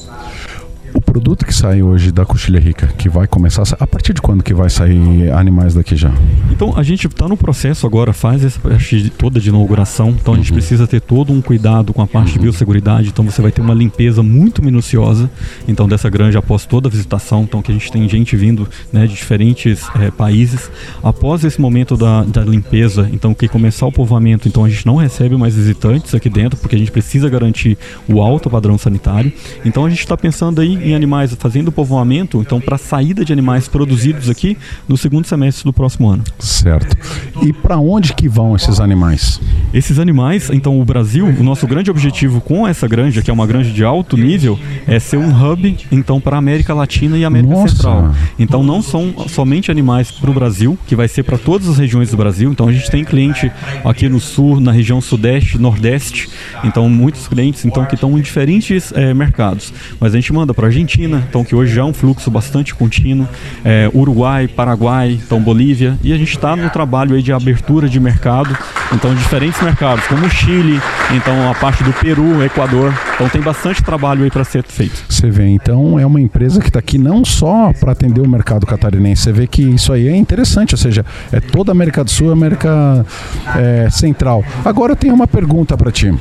O 0.94 1.00
produto 1.00 1.44
que 1.44 1.52
sai 1.52 1.82
hoje 1.82 2.12
da 2.12 2.24
Coxilha 2.24 2.60
Rica, 2.60 2.86
que 2.86 3.08
vai 3.08 3.26
começar, 3.26 3.64
a 3.80 3.86
partir 3.86 4.12
de 4.12 4.22
quando 4.22 4.44
que 4.44 4.54
vai 4.54 4.70
sair 4.70 5.28
animais 5.32 5.74
daqui 5.74 5.96
já? 5.96 6.12
Então 6.52 6.78
a 6.78 6.84
gente 6.84 7.08
está 7.08 7.26
no 7.26 7.36
processo 7.36 7.84
agora, 7.84 8.12
faz 8.12 8.44
essa 8.44 8.60
parte 8.60 9.10
toda 9.10 9.40
de 9.40 9.48
inauguração, 9.48 10.10
então 10.10 10.34
a 10.34 10.36
gente 10.36 10.52
uhum. 10.52 10.56
precisa 10.56 10.86
ter 10.86 11.00
todo 11.00 11.32
um 11.32 11.42
cuidado 11.42 11.92
com 11.92 12.00
a 12.00 12.06
parte 12.06 12.28
uhum. 12.28 12.32
de 12.34 12.38
biosseguridade, 12.38 13.08
então 13.08 13.24
você 13.24 13.42
vai 13.42 13.50
ter 13.50 13.60
uma 13.60 13.74
limpeza 13.74 14.22
muito 14.22 14.62
minuciosa, 14.64 15.28
então 15.66 15.88
dessa 15.88 16.08
granja 16.08 16.38
após 16.38 16.64
toda 16.64 16.86
a 16.86 16.90
visitação, 16.90 17.42
então 17.42 17.60
que 17.60 17.72
a 17.72 17.74
gente 17.74 17.90
tem 17.90 18.08
gente 18.08 18.36
vindo 18.36 18.68
né, 18.92 19.08
de 19.08 19.14
diferentes 19.14 19.88
é, 20.00 20.12
países. 20.12 20.70
Após 21.02 21.42
esse 21.42 21.60
momento 21.60 21.96
da, 21.96 22.22
da 22.22 22.42
limpeza, 22.42 23.10
então 23.12 23.34
que 23.34 23.48
começar 23.48 23.84
o 23.84 23.90
povoamento, 23.90 24.46
então 24.46 24.64
a 24.64 24.68
gente 24.68 24.86
não 24.86 24.94
recebe 24.94 25.36
mais 25.36 25.56
visitantes 25.56 26.14
aqui 26.14 26.30
dentro, 26.30 26.56
porque 26.56 26.76
a 26.76 26.78
gente 26.78 26.92
precisa 26.92 27.28
garantir 27.28 27.76
o 28.08 28.22
alto 28.22 28.48
padrão 28.48 28.78
sanitário. 28.78 29.32
Então 29.64 29.84
a 29.84 29.90
gente 29.90 29.98
está 29.98 30.16
pensando 30.16 30.60
aí 30.60 30.83
em 30.84 30.94
animais, 30.94 31.34
fazendo 31.38 31.72
povoamento, 31.72 32.40
então 32.40 32.60
para 32.60 32.76
a 32.76 32.78
saída 32.78 33.24
de 33.24 33.32
animais 33.32 33.68
produzidos 33.68 34.28
aqui 34.28 34.56
no 34.88 34.96
segundo 34.96 35.26
semestre 35.26 35.64
do 35.64 35.72
próximo 35.72 36.08
ano. 36.08 36.22
Certo. 36.38 36.96
E 37.42 37.52
para 37.52 37.78
onde 37.78 38.14
que 38.14 38.28
vão 38.28 38.54
esses 38.54 38.80
animais? 38.80 39.40
Esses 39.72 39.98
animais, 39.98 40.50
então 40.50 40.80
o 40.80 40.84
Brasil, 40.84 41.26
o 41.26 41.42
nosso 41.42 41.66
grande 41.66 41.90
objetivo 41.90 42.40
com 42.40 42.66
essa 42.66 42.86
granja, 42.86 43.22
que 43.22 43.30
é 43.30 43.34
uma 43.34 43.46
granja 43.46 43.70
de 43.70 43.84
alto 43.84 44.16
nível, 44.16 44.58
é 44.86 44.98
ser 44.98 45.16
um 45.16 45.30
hub 45.30 45.76
então 45.90 46.20
para 46.20 46.36
a 46.36 46.38
América 46.38 46.74
Latina 46.74 47.16
e 47.16 47.24
América 47.24 47.54
Nossa. 47.54 47.74
Central. 47.74 48.14
Então 48.38 48.62
não 48.62 48.82
são 48.82 49.14
somente 49.28 49.70
animais 49.70 50.10
para 50.10 50.30
o 50.30 50.34
Brasil, 50.34 50.78
que 50.86 50.94
vai 50.94 51.08
ser 51.08 51.22
para 51.22 51.38
todas 51.38 51.68
as 51.68 51.78
regiões 51.78 52.10
do 52.10 52.16
Brasil. 52.16 52.50
Então 52.50 52.68
a 52.68 52.72
gente 52.72 52.90
tem 52.90 53.04
cliente 53.04 53.50
aqui 53.84 54.08
no 54.08 54.20
sul, 54.20 54.60
na 54.60 54.72
região 54.72 55.00
sudeste, 55.00 55.58
nordeste. 55.58 56.28
Então 56.62 56.88
muitos 56.88 57.26
clientes 57.26 57.64
então 57.64 57.84
que 57.84 57.94
estão 57.94 58.16
em 58.18 58.20
diferentes 58.20 58.92
é, 58.92 59.12
mercados. 59.14 59.72
Mas 59.98 60.12
a 60.12 60.16
gente 60.16 60.32
manda 60.32 60.52
para 60.52 60.68
Argentina, 60.74 61.22
então 61.28 61.44
que 61.44 61.54
hoje 61.54 61.72
já 61.72 61.82
é 61.82 61.84
um 61.84 61.94
fluxo 61.94 62.28
bastante 62.30 62.74
contínuo, 62.74 63.28
é, 63.64 63.88
Uruguai, 63.94 64.48
Paraguai, 64.48 65.20
então 65.24 65.40
Bolívia, 65.40 65.96
e 66.02 66.12
a 66.12 66.18
gente 66.18 66.34
está 66.34 66.56
no 66.56 66.68
trabalho 66.68 67.14
aí 67.14 67.22
de 67.22 67.32
abertura 67.32 67.88
de 67.88 68.00
mercado, 68.00 68.56
então 68.92 69.14
diferentes 69.14 69.60
mercados, 69.62 70.04
como 70.08 70.28
Chile, 70.28 70.80
então 71.14 71.48
a 71.48 71.54
parte 71.54 71.84
do 71.84 71.92
Peru, 71.92 72.42
Equador, 72.42 72.92
então 73.14 73.28
tem 73.28 73.40
bastante 73.40 73.84
trabalho 73.84 74.24
aí 74.24 74.30
para 74.30 74.42
ser 74.42 74.64
feito. 74.64 75.04
Você 75.08 75.30
vê, 75.30 75.46
então 75.46 75.98
é 75.98 76.04
uma 76.04 76.20
empresa 76.20 76.60
que 76.60 76.68
está 76.68 76.80
aqui 76.80 76.98
não 76.98 77.24
só 77.24 77.72
para 77.78 77.92
atender 77.92 78.20
o 78.20 78.28
mercado 78.28 78.66
catarinense, 78.66 79.22
você 79.22 79.32
vê 79.32 79.46
que 79.46 79.62
isso 79.62 79.92
aí 79.92 80.08
é 80.08 80.16
interessante, 80.16 80.74
ou 80.74 80.78
seja, 80.78 81.04
é 81.30 81.38
toda 81.38 81.70
a 81.70 81.72
América 81.72 82.02
do 82.02 82.10
Sul, 82.10 82.32
América 82.32 83.06
é, 83.54 83.88
Central. 83.90 84.44
Agora 84.64 84.92
eu 84.92 84.96
tenho 84.96 85.14
uma 85.14 85.28
pergunta 85.28 85.76
para 85.76 85.92
ti. 85.92 86.12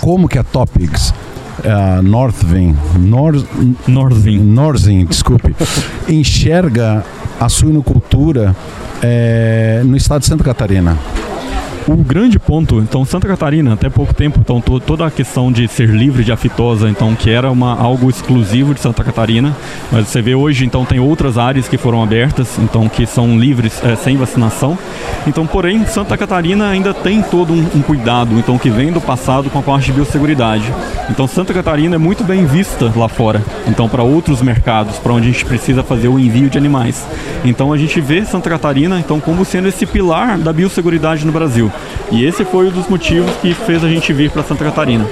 Como 0.00 0.28
que 0.28 0.36
a 0.36 0.42
Topics 0.42 1.14
uh, 1.64 2.02
Northvin, 2.02 2.76
Nor 2.98 3.34
Northvin, 3.86 4.42
Northvin, 4.42 5.06
desculpe, 5.06 5.54
enxerga 6.08 7.04
a 7.38 7.48
suinocultura 7.48 8.56
é, 9.02 9.82
no 9.84 9.96
estado 9.96 10.20
de 10.20 10.26
Santa 10.26 10.44
Catarina? 10.44 10.96
O 11.88 11.94
grande 11.94 12.36
ponto, 12.36 12.80
então 12.80 13.04
Santa 13.04 13.28
Catarina, 13.28 13.74
até 13.74 13.88
pouco 13.88 14.12
tempo, 14.12 14.40
então 14.40 14.60
to, 14.60 14.80
toda 14.80 15.06
a 15.06 15.10
questão 15.10 15.52
de 15.52 15.68
ser 15.68 15.88
livre 15.88 16.24
de 16.24 16.32
aftosa, 16.32 16.88
então 16.88 17.14
que 17.14 17.30
era 17.30 17.48
uma, 17.48 17.80
algo 17.80 18.10
exclusivo 18.10 18.74
de 18.74 18.80
Santa 18.80 19.04
Catarina, 19.04 19.56
mas 19.92 20.08
você 20.08 20.20
vê 20.20 20.34
hoje, 20.34 20.64
então 20.64 20.84
tem 20.84 20.98
outras 20.98 21.38
áreas 21.38 21.68
que 21.68 21.78
foram 21.78 22.02
abertas, 22.02 22.58
então 22.58 22.88
que 22.88 23.06
são 23.06 23.38
livres 23.38 23.80
é, 23.84 23.94
sem 23.94 24.16
vacinação. 24.16 24.76
Então, 25.28 25.46
porém, 25.46 25.86
Santa 25.86 26.16
Catarina 26.16 26.68
ainda 26.68 26.92
tem 26.92 27.22
todo 27.22 27.52
um, 27.52 27.64
um, 27.76 27.82
cuidado, 27.82 28.36
então 28.36 28.58
que 28.58 28.68
vem 28.68 28.90
do 28.90 29.00
passado 29.00 29.48
com 29.48 29.60
a 29.60 29.62
parte 29.62 29.86
de 29.86 29.92
biosseguridade. 29.92 30.72
Então, 31.08 31.28
Santa 31.28 31.54
Catarina 31.54 31.94
é 31.94 31.98
muito 31.98 32.24
bem 32.24 32.46
vista 32.46 32.92
lá 32.96 33.08
fora, 33.08 33.44
então 33.64 33.88
para 33.88 34.02
outros 34.02 34.42
mercados, 34.42 34.98
para 34.98 35.12
onde 35.12 35.28
a 35.28 35.30
gente 35.30 35.44
precisa 35.44 35.84
fazer 35.84 36.08
o 36.08 36.18
envio 36.18 36.50
de 36.50 36.58
animais. 36.58 37.06
Então, 37.44 37.72
a 37.72 37.78
gente 37.78 38.00
vê 38.00 38.24
Santa 38.24 38.50
Catarina, 38.50 38.98
então 38.98 39.20
como 39.20 39.44
sendo 39.44 39.68
esse 39.68 39.86
pilar 39.86 40.36
da 40.36 40.52
biosseguridade 40.52 41.24
no 41.24 41.30
Brasil. 41.30 41.70
E 42.10 42.24
esse 42.24 42.44
foi 42.44 42.68
um 42.68 42.70
dos 42.70 42.88
motivos 42.88 43.30
que 43.36 43.54
fez 43.54 43.82
a 43.82 43.88
gente 43.88 44.12
vir 44.12 44.30
para 44.30 44.42
Santa 44.42 44.64
Catarina. 44.64 45.06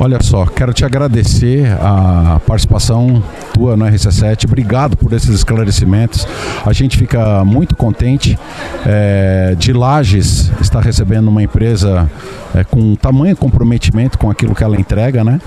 Olha 0.00 0.18
só, 0.20 0.46
quero 0.46 0.72
te 0.72 0.84
agradecer 0.84 1.66
a 1.80 2.40
participação 2.44 3.22
tua 3.54 3.76
no 3.76 3.84
RC7. 3.84 4.46
Obrigado 4.46 4.96
por 4.96 5.12
esses 5.12 5.30
esclarecimentos. 5.30 6.26
A 6.66 6.72
gente 6.72 6.98
fica 6.98 7.44
muito 7.44 7.76
contente 7.76 8.36
é, 8.84 9.54
de 9.56 9.72
Lages 9.72 10.50
estar 10.60 10.80
recebendo 10.80 11.28
uma 11.28 11.42
empresa 11.42 12.10
é, 12.54 12.64
com 12.64 12.96
tamanho 12.96 13.36
comprometimento 13.36 14.18
com 14.18 14.28
aquilo 14.28 14.54
que 14.54 14.64
ela 14.64 14.76
entrega, 14.76 15.22
né? 15.22 15.40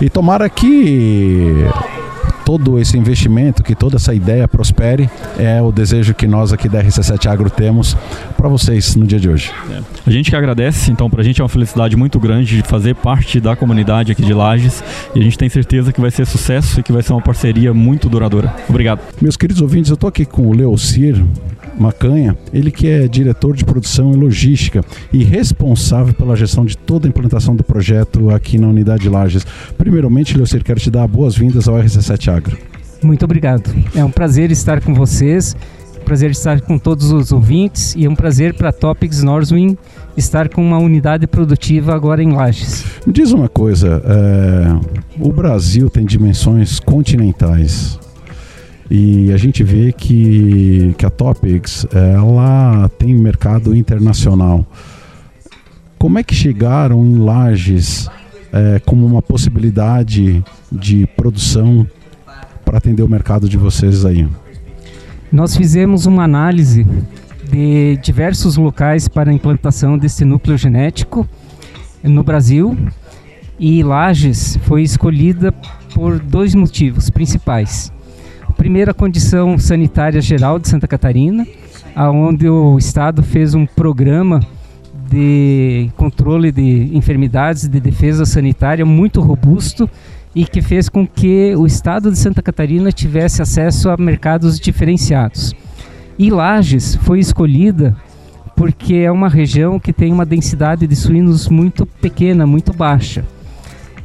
E 0.00 0.10
tomara 0.10 0.48
que 0.50 1.66
todo 2.44 2.78
esse 2.78 2.96
investimento, 2.96 3.62
que 3.62 3.74
toda 3.74 3.96
essa 3.96 4.14
ideia 4.14 4.46
prospere, 4.46 5.08
é 5.38 5.60
o 5.60 5.72
desejo 5.72 6.14
que 6.14 6.26
nós 6.26 6.52
aqui 6.52 6.68
da 6.68 6.82
RC7 6.82 7.26
Agro 7.26 7.50
temos 7.50 7.96
para 8.36 8.48
vocês 8.48 8.94
no 8.96 9.06
dia 9.06 9.18
de 9.18 9.28
hoje. 9.28 9.50
É. 9.70 9.80
A 10.06 10.10
gente 10.10 10.30
que 10.30 10.36
agradece, 10.36 10.90
então 10.90 11.08
para 11.08 11.20
a 11.20 11.24
gente 11.24 11.40
é 11.40 11.44
uma 11.44 11.48
felicidade 11.48 11.96
muito 11.96 12.18
grande 12.18 12.56
de 12.56 12.68
fazer 12.68 12.94
parte 12.94 13.40
da 13.40 13.54
comunidade 13.54 14.12
aqui 14.12 14.22
de 14.22 14.34
Lages 14.34 14.82
e 15.14 15.20
a 15.20 15.22
gente 15.22 15.38
tem 15.38 15.48
certeza 15.48 15.92
que 15.92 16.00
vai 16.00 16.10
ser 16.10 16.26
sucesso 16.26 16.80
e 16.80 16.82
que 16.82 16.92
vai 16.92 17.02
ser 17.02 17.12
uma 17.12 17.22
parceria 17.22 17.72
muito 17.72 18.08
duradoura. 18.08 18.54
Obrigado. 18.68 19.00
Meus 19.20 19.36
queridos 19.36 19.62
ouvintes, 19.62 19.90
eu 19.90 19.94
estou 19.94 20.08
aqui 20.08 20.24
com 20.24 20.48
o 20.48 20.52
Leocir, 20.52 21.22
Macanha, 21.78 22.36
ele 22.52 22.70
que 22.70 22.88
é 22.88 23.08
diretor 23.08 23.56
de 23.56 23.64
produção 23.64 24.12
e 24.12 24.16
logística 24.16 24.84
e 25.12 25.24
responsável 25.24 26.14
pela 26.14 26.36
gestão 26.36 26.64
de 26.64 26.76
toda 26.76 27.06
a 27.06 27.10
implantação 27.10 27.54
do 27.56 27.64
projeto 27.64 28.30
aqui 28.30 28.58
na 28.58 28.68
unidade 28.68 29.08
Lages. 29.08 29.46
Primeiramente, 29.76 30.36
Leocir, 30.36 30.62
quero 30.62 30.80
te 30.80 30.90
dar 30.90 31.06
boas-vindas 31.06 31.68
ao 31.68 31.76
RC7 31.76 32.32
Agro. 32.32 32.58
Muito 33.02 33.24
obrigado. 33.24 33.74
É 33.94 34.04
um 34.04 34.10
prazer 34.10 34.50
estar 34.50 34.80
com 34.80 34.94
vocês, 34.94 35.56
prazer 36.04 36.30
estar 36.30 36.60
com 36.60 36.78
todos 36.78 37.10
os 37.10 37.32
ouvintes 37.32 37.94
e 37.96 38.04
é 38.04 38.08
um 38.08 38.14
prazer 38.14 38.54
para 38.54 38.68
a 38.68 38.72
Topics 38.72 39.22
Northwind 39.22 39.76
estar 40.16 40.48
com 40.48 40.62
uma 40.62 40.78
unidade 40.78 41.26
produtiva 41.26 41.94
agora 41.94 42.22
em 42.22 42.32
Lages. 42.32 42.84
Me 43.06 43.12
diz 43.12 43.32
uma 43.32 43.48
coisa, 43.48 44.02
é, 44.04 45.20
o 45.20 45.32
Brasil 45.32 45.88
tem 45.88 46.04
dimensões 46.04 46.78
continentais. 46.78 47.98
E 48.94 49.32
a 49.32 49.38
gente 49.38 49.64
vê 49.64 49.90
que, 49.90 50.94
que 50.98 51.06
a 51.06 51.08
Topics 51.08 51.86
ela 51.94 52.90
tem 52.98 53.14
mercado 53.14 53.74
internacional. 53.74 54.66
Como 55.98 56.18
é 56.18 56.22
que 56.22 56.34
chegaram 56.34 57.02
em 57.02 57.16
Lages 57.16 58.10
é, 58.52 58.78
como 58.84 59.06
uma 59.06 59.22
possibilidade 59.22 60.44
de 60.70 61.06
produção 61.16 61.86
para 62.66 62.76
atender 62.76 63.02
o 63.02 63.08
mercado 63.08 63.48
de 63.48 63.56
vocês 63.56 64.04
aí? 64.04 64.28
Nós 65.32 65.56
fizemos 65.56 66.04
uma 66.04 66.24
análise 66.24 66.86
de 67.50 67.98
diversos 68.02 68.58
locais 68.58 69.08
para 69.08 69.30
a 69.30 69.34
implantação 69.34 69.96
desse 69.96 70.22
núcleo 70.22 70.58
genético 70.58 71.26
no 72.02 72.22
Brasil 72.22 72.76
e 73.58 73.82
Lages 73.82 74.58
foi 74.64 74.82
escolhida 74.82 75.50
por 75.94 76.18
dois 76.18 76.54
motivos 76.54 77.08
principais 77.08 77.90
primeiro, 78.62 78.92
a 78.92 78.94
condição 78.94 79.58
sanitária 79.58 80.20
geral 80.20 80.56
de 80.56 80.68
Santa 80.68 80.86
Catarina, 80.86 81.44
aonde 81.96 82.48
o 82.48 82.78
Estado 82.78 83.20
fez 83.20 83.56
um 83.56 83.66
programa 83.66 84.38
de 85.10 85.90
controle 85.96 86.52
de 86.52 86.88
enfermidades, 86.96 87.66
de 87.66 87.80
defesa 87.80 88.24
sanitária 88.24 88.86
muito 88.86 89.20
robusto 89.20 89.90
e 90.32 90.44
que 90.44 90.62
fez 90.62 90.88
com 90.88 91.04
que 91.04 91.56
o 91.56 91.66
Estado 91.66 92.08
de 92.08 92.16
Santa 92.16 92.40
Catarina 92.40 92.92
tivesse 92.92 93.42
acesso 93.42 93.90
a 93.90 93.96
mercados 93.96 94.60
diferenciados. 94.60 95.52
E 96.16 96.30
Lages 96.30 96.94
foi 96.94 97.18
escolhida 97.18 97.96
porque 98.54 98.94
é 98.94 99.10
uma 99.10 99.28
região 99.28 99.80
que 99.80 99.92
tem 99.92 100.12
uma 100.12 100.24
densidade 100.24 100.86
de 100.86 100.94
suínos 100.94 101.48
muito 101.48 101.84
pequena, 101.84 102.46
muito 102.46 102.72
baixa. 102.72 103.24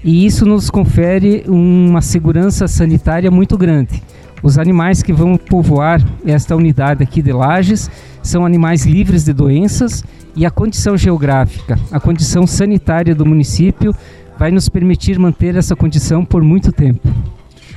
E 0.04 0.26
isso 0.26 0.48
nos 0.48 0.72
confere 0.72 1.44
uma 1.48 2.02
segurança 2.02 2.68
sanitária 2.68 3.30
muito 3.30 3.56
grande. 3.56 4.02
Os 4.42 4.58
animais 4.58 5.02
que 5.02 5.12
vão 5.12 5.38
povoar 5.38 6.02
esta 6.26 6.56
unidade 6.56 7.04
aqui 7.04 7.22
de 7.22 7.32
Lages 7.32 7.90
são 8.22 8.46
animais 8.46 8.86
livres 8.86 9.24
de 9.24 9.34
doenças 9.34 10.04
e 10.36 10.46
a 10.46 10.52
condição 10.52 10.96
geográfica, 10.96 11.80
a 11.92 12.00
condição 12.00 12.46
sanitária 12.46 13.16
do 13.16 13.26
município 13.26 13.96
vai 14.38 14.52
nos 14.52 14.70
permitir 14.70 15.18
manter 15.18 15.56
essa 15.56 15.76
condição 15.76 16.24
por 16.24 16.44
muito 16.44 16.72
tempo. 16.72 17.08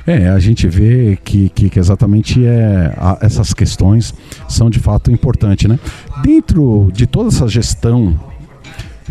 É, 0.05 0.29
a 0.29 0.39
gente 0.39 0.67
vê 0.67 1.17
que, 1.23 1.49
que, 1.49 1.69
que 1.69 1.79
exatamente 1.79 2.43
é, 2.45 2.93
a, 2.97 3.17
essas 3.21 3.53
questões 3.53 4.13
são 4.47 4.69
de 4.69 4.79
fato 4.79 5.11
importantes, 5.11 5.69
né? 5.69 5.79
Dentro 6.23 6.91
de 6.93 7.05
toda 7.05 7.29
essa 7.29 7.47
gestão, 7.47 8.19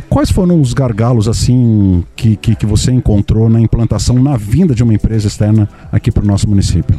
quais 0.08 0.30
foram 0.30 0.60
os 0.60 0.72
gargalos 0.72 1.28
assim 1.28 2.04
que, 2.16 2.36
que, 2.36 2.54
que 2.56 2.66
você 2.66 2.90
encontrou 2.90 3.48
na 3.48 3.60
implantação, 3.60 4.20
na 4.20 4.36
vinda 4.36 4.74
de 4.74 4.82
uma 4.82 4.94
empresa 4.94 5.28
externa 5.28 5.68
aqui 5.92 6.10
para 6.10 6.24
o 6.24 6.26
nosso 6.26 6.48
município? 6.48 6.98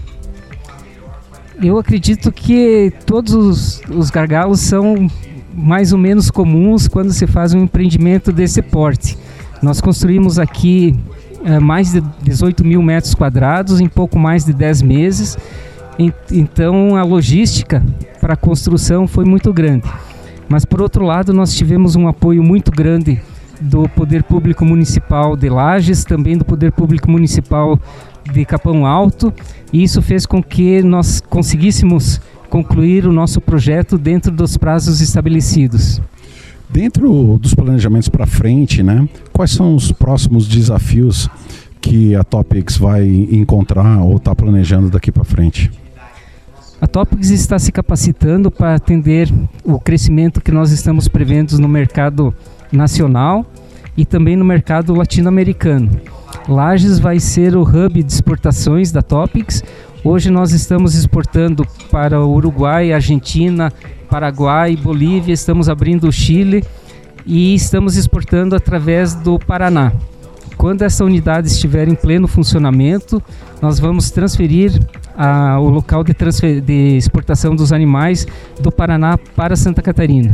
Eu 1.61 1.77
acredito 1.77 2.31
que 2.31 2.91
todos 3.05 3.33
os, 3.33 3.81
os 3.89 4.09
gargalos 4.09 4.61
são 4.61 5.07
mais 5.53 5.93
ou 5.93 5.99
menos 5.99 6.31
comuns 6.31 6.87
quando 6.87 7.13
se 7.13 7.27
faz 7.27 7.53
um 7.53 7.63
empreendimento 7.63 8.31
desse 8.31 8.61
porte. 8.63 9.15
Nós 9.61 9.79
construímos 9.79 10.39
aqui 10.39 10.95
é, 11.43 11.59
mais 11.59 11.91
de 11.91 12.01
18 12.23 12.65
mil 12.65 12.81
metros 12.81 13.13
quadrados 13.13 13.79
em 13.79 13.87
pouco 13.87 14.17
mais 14.17 14.43
de 14.43 14.53
10 14.53 14.81
meses. 14.81 15.37
Então 16.31 16.95
a 16.95 17.03
logística 17.03 17.83
para 18.19 18.33
a 18.33 18.37
construção 18.37 19.07
foi 19.07 19.23
muito 19.23 19.53
grande. 19.53 19.87
Mas 20.49 20.65
por 20.65 20.81
outro 20.81 21.05
lado, 21.05 21.31
nós 21.31 21.53
tivemos 21.53 21.95
um 21.95 22.07
apoio 22.07 22.41
muito 22.41 22.71
grande 22.71 23.21
do 23.61 23.87
Poder 23.89 24.23
Público 24.23 24.65
Municipal 24.65 25.37
de 25.37 25.47
Lages, 25.47 26.03
também 26.03 26.35
do 26.35 26.43
Poder 26.43 26.71
Público 26.71 27.09
Municipal 27.09 27.79
de 28.31 28.45
Capão 28.45 28.85
Alto, 28.85 29.33
e 29.71 29.83
isso 29.83 30.01
fez 30.01 30.25
com 30.25 30.41
que 30.41 30.81
nós 30.81 31.21
conseguíssemos 31.21 32.21
concluir 32.49 33.07
o 33.07 33.13
nosso 33.13 33.39
projeto 33.39 33.97
dentro 33.97 34.31
dos 34.31 34.57
prazos 34.57 35.01
estabelecidos. 35.01 36.01
Dentro 36.69 37.37
dos 37.37 37.53
planejamentos 37.53 38.09
para 38.09 38.25
frente, 38.25 38.81
né, 38.81 39.07
quais 39.33 39.51
são 39.51 39.75
os 39.75 39.91
próximos 39.91 40.47
desafios 40.47 41.29
que 41.81 42.15
a 42.15 42.23
Topics 42.23 42.77
vai 42.77 43.05
encontrar 43.05 43.99
ou 43.99 44.17
está 44.17 44.35
planejando 44.35 44.89
daqui 44.89 45.11
para 45.11 45.23
frente? 45.23 45.71
A 46.79 46.87
Topics 46.87 47.29
está 47.29 47.59
se 47.59 47.71
capacitando 47.71 48.49
para 48.49 48.75
atender 48.75 49.31
o 49.63 49.79
crescimento 49.79 50.41
que 50.41 50.51
nós 50.51 50.71
estamos 50.71 51.07
prevendo 51.07 51.59
no 51.59 51.67
mercado 51.67 52.33
nacional 52.71 53.45
e 53.95 54.05
também 54.05 54.35
no 54.35 54.43
mercado 54.43 54.93
latino-americano. 54.93 55.89
Lages 56.47 56.99
vai 56.99 57.19
ser 57.19 57.55
o 57.55 57.61
hub 57.61 58.01
de 58.01 58.11
exportações 58.11 58.91
da 58.91 59.01
Topics. 59.01 59.63
Hoje 60.03 60.31
nós 60.31 60.51
estamos 60.51 60.95
exportando 60.95 61.65
para 61.91 62.19
o 62.19 62.33
Uruguai, 62.33 62.91
Argentina, 62.91 63.71
Paraguai, 64.09 64.75
Bolívia, 64.75 65.33
estamos 65.33 65.69
abrindo 65.69 66.07
o 66.07 66.11
Chile 66.11 66.63
e 67.25 67.53
estamos 67.53 67.95
exportando 67.95 68.55
através 68.55 69.13
do 69.13 69.37
Paraná. 69.37 69.93
Quando 70.57 70.81
essa 70.81 71.05
unidade 71.05 71.47
estiver 71.47 71.87
em 71.87 71.95
pleno 71.95 72.27
funcionamento, 72.27 73.21
nós 73.61 73.79
vamos 73.79 74.11
transferir 74.11 74.79
a, 75.15 75.59
o 75.59 75.69
local 75.69 76.03
de, 76.03 76.13
de 76.61 76.97
exportação 76.97 77.55
dos 77.55 77.71
animais 77.71 78.25
do 78.59 78.71
Paraná 78.71 79.17
para 79.35 79.55
Santa 79.55 79.81
Catarina. 79.81 80.33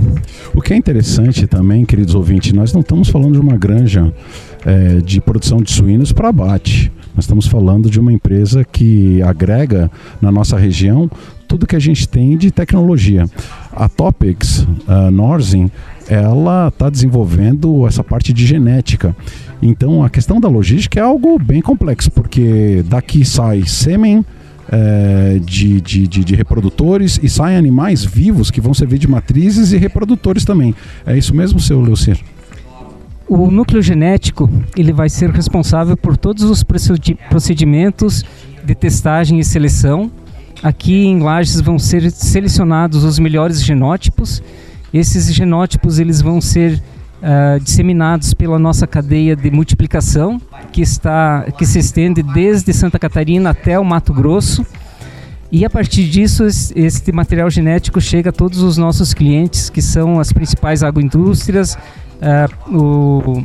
O 0.53 0.61
que 0.61 0.73
é 0.73 0.77
interessante 0.77 1.45
também, 1.47 1.85
queridos 1.85 2.15
ouvintes, 2.15 2.53
nós 2.53 2.73
não 2.73 2.81
estamos 2.81 3.09
falando 3.09 3.33
de 3.33 3.39
uma 3.39 3.57
granja 3.57 4.13
é, 4.67 4.99
de 4.99 5.21
produção 5.21 5.61
de 5.61 5.71
suínos 5.71 6.11
para 6.11 6.27
abate. 6.27 6.91
Nós 7.15 7.23
estamos 7.23 7.47
falando 7.47 7.89
de 7.89 7.99
uma 7.99 8.11
empresa 8.11 8.65
que 8.65 9.21
agrega 9.23 9.89
na 10.21 10.29
nossa 10.29 10.57
região 10.57 11.09
tudo 11.47 11.65
que 11.65 11.75
a 11.75 11.79
gente 11.79 12.07
tem 12.07 12.37
de 12.37 12.51
tecnologia. 12.51 13.25
A 13.71 13.87
Topics 13.87 14.67
a 14.85 15.09
Norzin, 15.09 15.71
ela 16.09 16.67
está 16.67 16.89
desenvolvendo 16.89 17.87
essa 17.87 18.03
parte 18.03 18.33
de 18.33 18.45
genética. 18.45 19.15
Então 19.61 20.03
a 20.03 20.09
questão 20.09 20.39
da 20.39 20.49
logística 20.49 20.99
é 20.99 21.03
algo 21.03 21.39
bem 21.39 21.61
complexo, 21.61 22.11
porque 22.11 22.83
daqui 22.87 23.23
sai 23.23 23.63
sêmen, 23.65 24.23
é, 24.69 25.39
de, 25.45 25.79
de, 25.79 26.05
de, 26.05 26.25
de, 26.25 26.35
reprodutores 26.35 27.17
e 27.23 27.29
saem 27.29 27.55
animais 27.55 28.03
vivos 28.03 28.51
que 28.51 28.59
vão 28.59 28.73
servir 28.73 28.99
de 28.99 29.07
matrizes 29.07 29.71
e 29.71 29.77
reprodutores 29.77 30.43
também. 30.43 30.75
É 31.05 31.17
isso 31.17 31.33
mesmo, 31.33 31.57
seu 31.57 31.79
Leucir? 31.79 32.19
O 33.27 33.51
núcleo 33.51 33.81
genético 33.81 34.49
ele 34.75 34.93
vai 34.93 35.09
ser 35.09 35.29
responsável 35.29 35.97
por 35.97 36.15
todos 36.15 36.43
os 36.43 36.63
procedimentos 36.63 38.23
de 38.63 38.73
testagem 38.73 39.39
e 39.39 39.43
seleção 39.43 40.11
Aqui 40.63 41.05
em 41.05 41.19
Lages 41.19 41.61
vão 41.61 41.77
ser 41.77 42.09
selecionados 42.11 43.03
os 43.03 43.19
melhores 43.19 43.63
genótipos. 43.63 44.41
Esses 44.91 45.31
genótipos 45.33 45.99
eles 45.99 46.19
vão 46.19 46.41
ser 46.41 46.81
uh, 47.21 47.59
disseminados 47.59 48.33
pela 48.33 48.57
nossa 48.57 48.87
cadeia 48.87 49.35
de 49.35 49.51
multiplicação, 49.51 50.41
que 50.71 50.81
está 50.81 51.45
que 51.57 51.65
se 51.65 51.77
estende 51.79 52.23
desde 52.23 52.73
Santa 52.73 52.97
Catarina 52.97 53.51
até 53.51 53.77
o 53.79 53.85
Mato 53.85 54.13
Grosso. 54.13 54.65
E 55.51 55.63
a 55.63 55.69
partir 55.69 56.09
disso, 56.09 56.43
este 56.75 57.11
material 57.11 57.49
genético 57.49 58.01
chega 58.01 58.31
a 58.31 58.33
todos 58.33 58.61
os 58.61 58.77
nossos 58.77 59.13
clientes, 59.13 59.69
que 59.69 59.81
são 59.81 60.19
as 60.19 60.33
principais 60.33 60.83
agroindústrias, 60.83 61.77
uh, 62.21 62.75
o, 62.75 63.43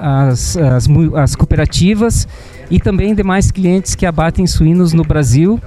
as, 0.00 0.56
as, 0.56 0.88
as 1.16 1.36
cooperativas 1.36 2.26
e 2.70 2.80
também 2.80 3.14
demais 3.14 3.50
clientes 3.50 3.94
que 3.94 4.06
abatem 4.06 4.46
suínos 4.46 4.92
no 4.92 5.04
Brasil 5.04 5.60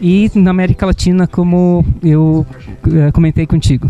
e 0.00 0.30
na 0.34 0.50
América 0.50 0.86
Latina, 0.86 1.26
como 1.26 1.84
eu 2.02 2.46
é, 2.90 3.12
comentei 3.12 3.46
contigo. 3.46 3.86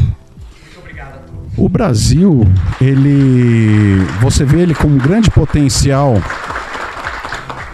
O 1.56 1.68
Brasil, 1.68 2.44
ele, 2.80 3.98
você 4.20 4.44
vê 4.44 4.60
ele 4.60 4.74
com 4.74 4.88
um 4.88 4.98
grande 4.98 5.30
potencial 5.30 6.14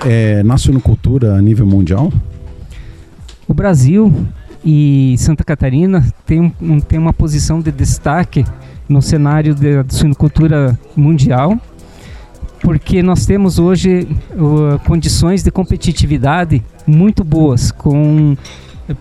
é, 0.04 0.42
na 0.42 0.58
suinocultura 0.58 1.34
a 1.34 1.42
nível 1.42 1.66
mundial? 1.66 2.12
O 3.48 3.54
Brasil 3.54 4.26
e 4.64 5.14
Santa 5.18 5.44
Catarina 5.44 6.04
tem, 6.26 6.52
um, 6.60 6.80
tem 6.80 6.98
uma 6.98 7.12
posição 7.12 7.60
de 7.60 7.70
destaque 7.70 8.44
no 8.88 9.02
cenário 9.02 9.54
da 9.54 9.84
suinocultura 9.88 10.78
mundial 10.96 11.58
porque 12.60 13.02
nós 13.02 13.26
temos 13.26 13.58
hoje 13.58 14.08
uh, 14.32 14.78
condições 14.84 15.42
de 15.42 15.52
competitividade 15.52 16.62
muito 16.86 17.22
boas, 17.22 17.70
com 17.70 18.36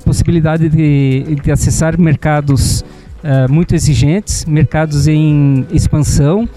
possibilidade 0.04 0.70
de, 0.70 1.36
de 1.42 1.52
acessar 1.52 2.00
mercados 2.00 2.82
uh, 3.24 3.52
muito 3.52 3.74
exigentes, 3.74 4.46
mercados 4.46 5.08
em 5.08 5.66
expansão, 5.72 6.48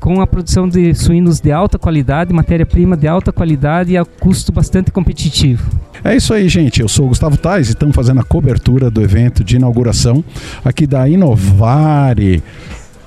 com 0.00 0.20
a 0.20 0.26
produção 0.26 0.68
de 0.68 0.94
suínos 0.94 1.40
de 1.40 1.52
alta 1.52 1.78
qualidade, 1.78 2.32
matéria-prima 2.32 2.96
de 2.96 3.06
alta 3.06 3.32
qualidade 3.32 3.92
e 3.92 3.96
a 3.96 4.04
custo 4.04 4.52
bastante 4.52 4.90
competitivo. 4.90 5.68
É 6.04 6.14
isso 6.14 6.32
aí, 6.32 6.48
gente. 6.48 6.80
Eu 6.80 6.88
sou 6.88 7.06
o 7.06 7.08
Gustavo 7.08 7.36
Tais 7.36 7.68
e 7.68 7.72
estamos 7.72 7.94
fazendo 7.94 8.20
a 8.20 8.24
cobertura 8.24 8.90
do 8.90 9.02
evento 9.02 9.42
de 9.42 9.56
inauguração 9.56 10.24
aqui 10.64 10.86
da 10.86 11.08
Inovare 11.08 12.42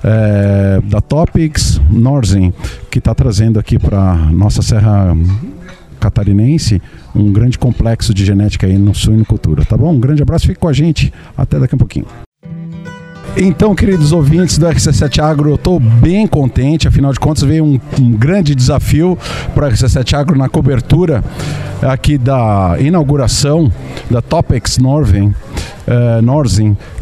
é, 0.02 0.80
da 0.84 1.00
Topics 1.00 1.80
Norzen, 1.90 2.52
que 2.90 2.98
está 2.98 3.14
trazendo 3.14 3.58
aqui 3.58 3.78
para 3.78 4.14
nossa 4.32 4.62
Serra 4.62 5.16
Catarinense 6.00 6.82
um 7.14 7.32
grande 7.32 7.58
complexo 7.58 8.12
de 8.12 8.24
genética 8.24 8.66
aí 8.66 8.76
no 8.76 8.94
suinocultura, 8.94 9.64
tá 9.64 9.76
bom? 9.76 9.92
Um 9.92 10.00
grande 10.00 10.22
abraço, 10.22 10.46
fique 10.46 10.58
com 10.58 10.68
a 10.68 10.72
gente, 10.72 11.12
até 11.36 11.58
daqui 11.58 11.74
a 11.74 11.78
pouquinho. 11.78 12.06
Então, 13.36 13.74
queridos 13.74 14.12
ouvintes 14.12 14.58
do 14.58 14.66
RC7 14.66 15.18
Agro, 15.22 15.50
eu 15.50 15.54
estou 15.54 15.80
bem 15.80 16.26
contente, 16.26 16.86
afinal 16.86 17.12
de 17.12 17.18
contas 17.18 17.42
veio 17.42 17.64
um, 17.64 17.80
um 17.98 18.10
grande 18.10 18.54
desafio 18.54 19.18
para 19.54 19.68
o 19.68 19.70
RC7 19.70 20.12
Agro 20.14 20.36
na 20.36 20.50
cobertura 20.50 21.24
aqui 21.80 22.18
da 22.18 22.76
inauguração 22.78 23.72
da 24.10 24.20
Topex 24.20 24.76
Norven, 24.78 25.34
eh, 25.86 26.20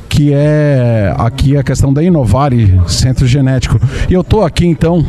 que 0.09 0.33
é 0.33 1.13
aqui 1.19 1.57
a 1.57 1.63
questão 1.63 1.93
da 1.93 2.03
Inovare 2.03 2.81
Centro 2.87 3.27
Genético. 3.27 3.81
E 4.09 4.15
eu 4.15 4.21
estou 4.21 4.45
aqui 4.45 4.67
então 4.67 5.05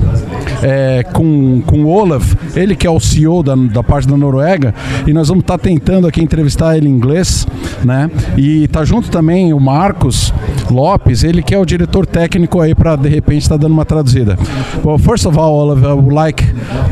é, 0.62 1.04
com, 1.04 1.62
com 1.66 1.84
o 1.84 1.88
Olaf, 1.88 2.34
ele 2.56 2.76
que 2.76 2.86
é 2.86 2.90
o 2.90 3.00
CEO 3.00 3.44
da, 3.44 3.56
da 3.56 3.84
parte 3.84 4.08
da 4.08 4.18
Noruega, 4.18 4.74
e 5.06 5.14
nós 5.14 5.28
vamos 5.28 5.44
estar 5.44 5.58
tá 5.58 5.64
tentando 5.64 6.08
aqui 6.08 6.22
entrevistar 6.22 6.78
ele 6.78 6.88
em 6.88 6.92
inglês, 6.92 7.48
né? 7.84 8.10
E 8.38 8.68
tá 8.68 8.84
junto 8.86 9.10
também 9.10 9.54
o 9.54 9.60
Marcos 9.60 10.34
Lopes, 10.70 11.24
ele 11.24 11.42
que 11.42 11.54
é 11.54 11.58
o 11.58 11.66
diretor 11.66 12.06
técnico 12.06 12.62
aí 12.62 12.74
para 12.76 12.96
de 12.96 13.10
repente 13.10 13.44
estar 13.44 13.56
tá 13.56 13.62
dando 13.62 13.74
uma 13.74 13.86
traduzida. 13.86 14.38
Well, 14.84 14.98
first 14.98 15.26
of 15.26 15.38
all, 15.38 15.54
Olaf, 15.54 15.84
I 15.84 15.94
would 15.94 16.14
like 16.14 16.44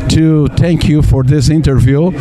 to 0.09 0.47
thank 0.57 0.91
you 0.91 1.01
for 1.01 1.25
this 1.25 1.49
interview 1.49 2.11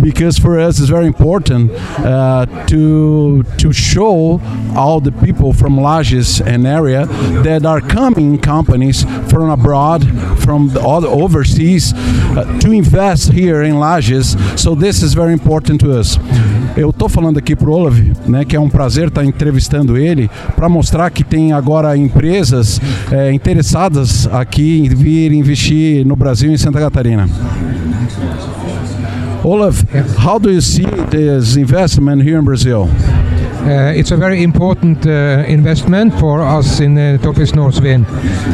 because 0.00 0.40
for 0.40 0.58
us 0.58 0.78
it's 0.78 0.88
very 0.88 1.06
important 1.06 1.70
uh, 2.04 2.46
to 2.66 3.42
to 3.58 3.72
show 3.72 4.40
all 4.76 5.00
the 5.00 5.12
people 5.12 5.52
from 5.52 5.78
Lages 5.78 6.40
and 6.40 6.66
area 6.66 7.06
that 7.42 7.64
are 7.64 7.80
coming 7.80 8.38
companies 8.38 9.04
from 9.28 9.50
abroad, 9.50 10.02
from 10.40 10.68
the 10.68 10.80
other 10.84 11.08
overseas, 11.08 11.92
uh, 11.92 12.58
to 12.60 12.72
invest 12.72 13.32
here 13.32 13.66
in 13.66 13.74
Lages. 13.74 14.36
So 14.56 14.74
this 14.74 15.02
is 15.02 15.14
very 15.14 15.32
important 15.32 15.80
to 15.80 15.98
us. 15.98 16.18
Eu 16.76 16.90
estou 16.90 17.08
falando 17.08 17.38
aqui 17.38 17.54
para 17.54 17.70
o 17.70 17.72
Olaf, 17.72 17.96
né, 18.26 18.44
que 18.44 18.56
é 18.56 18.60
um 18.60 18.68
prazer 18.68 19.08
estar 19.08 19.20
tá 19.20 19.26
entrevistando 19.26 19.96
ele, 19.96 20.28
para 20.56 20.68
mostrar 20.68 21.08
que 21.10 21.22
tem 21.22 21.52
agora 21.52 21.96
empresas 21.96 22.80
é, 23.12 23.32
interessadas 23.32 24.26
aqui 24.32 24.80
em 24.80 24.88
vir 24.88 25.32
investir 25.32 26.04
no 26.04 26.16
Brasil 26.16 26.50
em 26.50 26.56
Santa 26.56 26.80
Catarina. 26.80 27.28
Olaf, 29.44 29.84
how 30.24 30.38
do 30.38 30.50
you 30.50 30.62
see 30.62 30.86
this 31.10 31.56
investment 31.56 32.22
here 32.22 32.38
in 32.38 32.44
Brazil? 32.44 32.88
Uh, 33.64 33.92
it's 33.96 34.10
a 34.10 34.16
very 34.16 34.42
important 34.42 35.06
uh, 35.06 35.42
investment 35.48 36.12
for 36.20 36.42
us 36.42 36.80
in 36.80 36.98
uh, 36.98 37.16
Topis 37.22 37.54
Northwind 37.54 38.06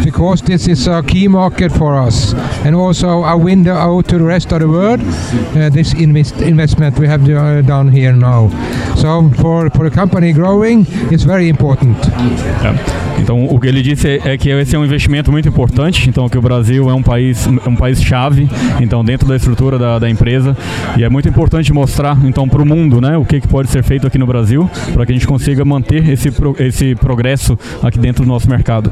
because 0.05 0.41
this 0.41 0.69
is 0.69 0.87
a 0.87 1.03
key 1.03 1.27
market 1.27 1.73
for 1.73 1.97
us 1.97 2.33
and 2.65 2.77
also 2.77 3.25
a 3.25 3.37
window 3.37 3.75
out 3.75 4.07
to 4.07 4.19
the 4.19 4.25
rest 4.25 4.53
of 4.53 4.61
the 4.61 4.69
world. 4.69 5.01
Uh, 5.01 5.69
this 5.69 5.95
invest 5.95 6.37
investment 6.37 6.97
we 6.97 7.09
have 7.09 7.27
done 7.67 7.89
here 7.89 8.13
now. 8.13 8.51
So 8.95 9.29
for, 9.41 9.69
for 9.71 9.87
a 9.87 9.91
company 9.91 10.33
growing, 10.33 10.87
it's 11.11 11.25
very 11.25 11.49
important. 11.49 11.99
Yeah. 12.05 13.10
Então, 13.21 13.45
o 13.45 13.61
que 13.61 13.67
ele 13.67 13.83
disse 13.83 14.09
é, 14.09 14.33
é, 14.33 14.39
que 14.39 14.49
esse 14.49 14.75
é 14.75 14.79
um 14.79 14.85
investimento 14.85 15.31
muito 15.31 15.49
importante, 15.49 16.09
então 16.09 16.29
que 16.29 16.39
o 16.39 16.43
Brasil 16.43 16.89
é 16.89 16.95
um 16.95 17.03
país, 17.03 17.47
um 17.47 17.77
país 17.77 18.03
chave, 18.03 18.49
então 18.81 19.05
dentro 19.05 19.29
da 19.29 19.37
estrutura 19.37 19.79
da, 19.79 19.99
da 19.99 20.11
empresa, 20.11 20.57
e 20.97 21.05
é 21.05 21.09
muito 21.09 21.29
importante 21.29 21.73
mostrar 21.73 22.19
então 22.25 22.49
para 22.49 22.63
o 22.63 22.67
mundo, 22.67 23.01
né, 23.01 23.17
o 23.17 23.25
que, 23.25 23.41
que 23.41 23.49
pode 23.49 23.71
ser 23.71 23.83
feito 23.83 24.07
aqui 24.07 24.19
no 24.19 24.27
Brasil, 24.27 24.69
para 24.93 25.07
que 25.07 25.13
a 25.13 25.15
gente 25.15 25.27
consiga 25.27 25.65
manter 25.65 26.09
esse, 26.09 26.31
esse 26.59 26.95
progresso 26.95 27.59
aqui 27.83 27.99
dentro 27.99 28.25
do 28.25 28.29
nosso 28.29 28.49
mercado. 28.49 28.91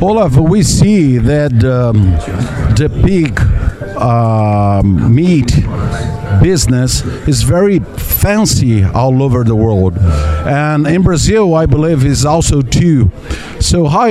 Olaf, 0.00 0.36
we 0.36 0.62
see 0.62 1.18
that 1.18 1.54
um, 1.64 2.12
the 2.74 2.88
pig 3.04 3.40
uh, 3.96 4.82
meat 4.82 5.64
business 6.42 7.02
is 7.26 7.42
very 7.42 7.80
fancy 8.24 8.82
all 8.82 9.22
over 9.22 9.44
the 9.44 9.54
world. 9.54 9.98
And 10.46 10.86
in 10.86 11.02
Brazil, 11.02 11.54
I 11.54 11.66
believe, 11.66 12.06
is 12.06 12.24
also 12.24 12.62
too. 12.62 13.10
So 13.60 13.86
how 13.86 14.08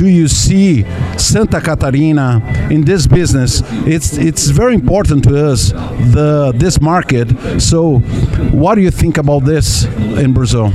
do 0.00 0.06
you 0.06 0.28
see 0.28 0.84
Santa 1.16 1.60
Catarina 1.60 2.28
in 2.70 2.84
this 2.84 3.06
business? 3.06 3.62
It's 3.86 4.18
it's 4.18 4.46
very 4.62 4.74
important 4.74 5.24
to 5.24 5.32
us 5.52 5.72
the 6.16 6.52
this 6.54 6.80
market. 6.80 7.28
So 7.58 7.80
what 8.62 8.74
do 8.74 8.80
you 8.82 8.90
think 8.90 9.16
about 9.18 9.44
this 9.44 9.84
in 10.24 10.32
Brazil? 10.32 10.66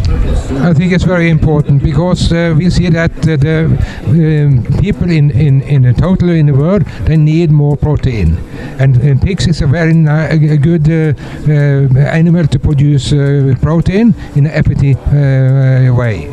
I 0.69 0.73
think 0.73 0.91
it's 0.91 1.07
very 1.15 1.29
important 1.29 1.83
because 1.83 2.31
uh, 2.31 2.53
we 2.57 2.69
see 2.69 2.89
that 2.89 3.11
uh, 3.27 3.37
the 3.37 3.55
um, 4.07 4.63
people 4.81 5.09
in, 5.09 5.31
in, 5.31 5.61
in 5.61 5.81
the 5.83 5.93
total 5.93 6.29
in 6.29 6.45
the 6.47 6.53
world 6.53 6.83
they 7.07 7.17
need 7.17 7.49
more 7.51 7.77
protein, 7.77 8.37
and, 8.79 8.97
and 8.97 9.21
pigs 9.21 9.47
is 9.47 9.61
a 9.61 9.67
very 9.67 9.93
good 10.57 10.85
uh, 10.89 11.13
uh, 11.47 12.17
animal 12.19 12.45
to 12.47 12.59
produce 12.71 13.13
uh, 13.13 13.55
protein 13.59 14.13
in 14.35 14.45
an 14.45 14.57
equity 14.57 14.93
uh, 14.93 15.93
way. 15.93 16.29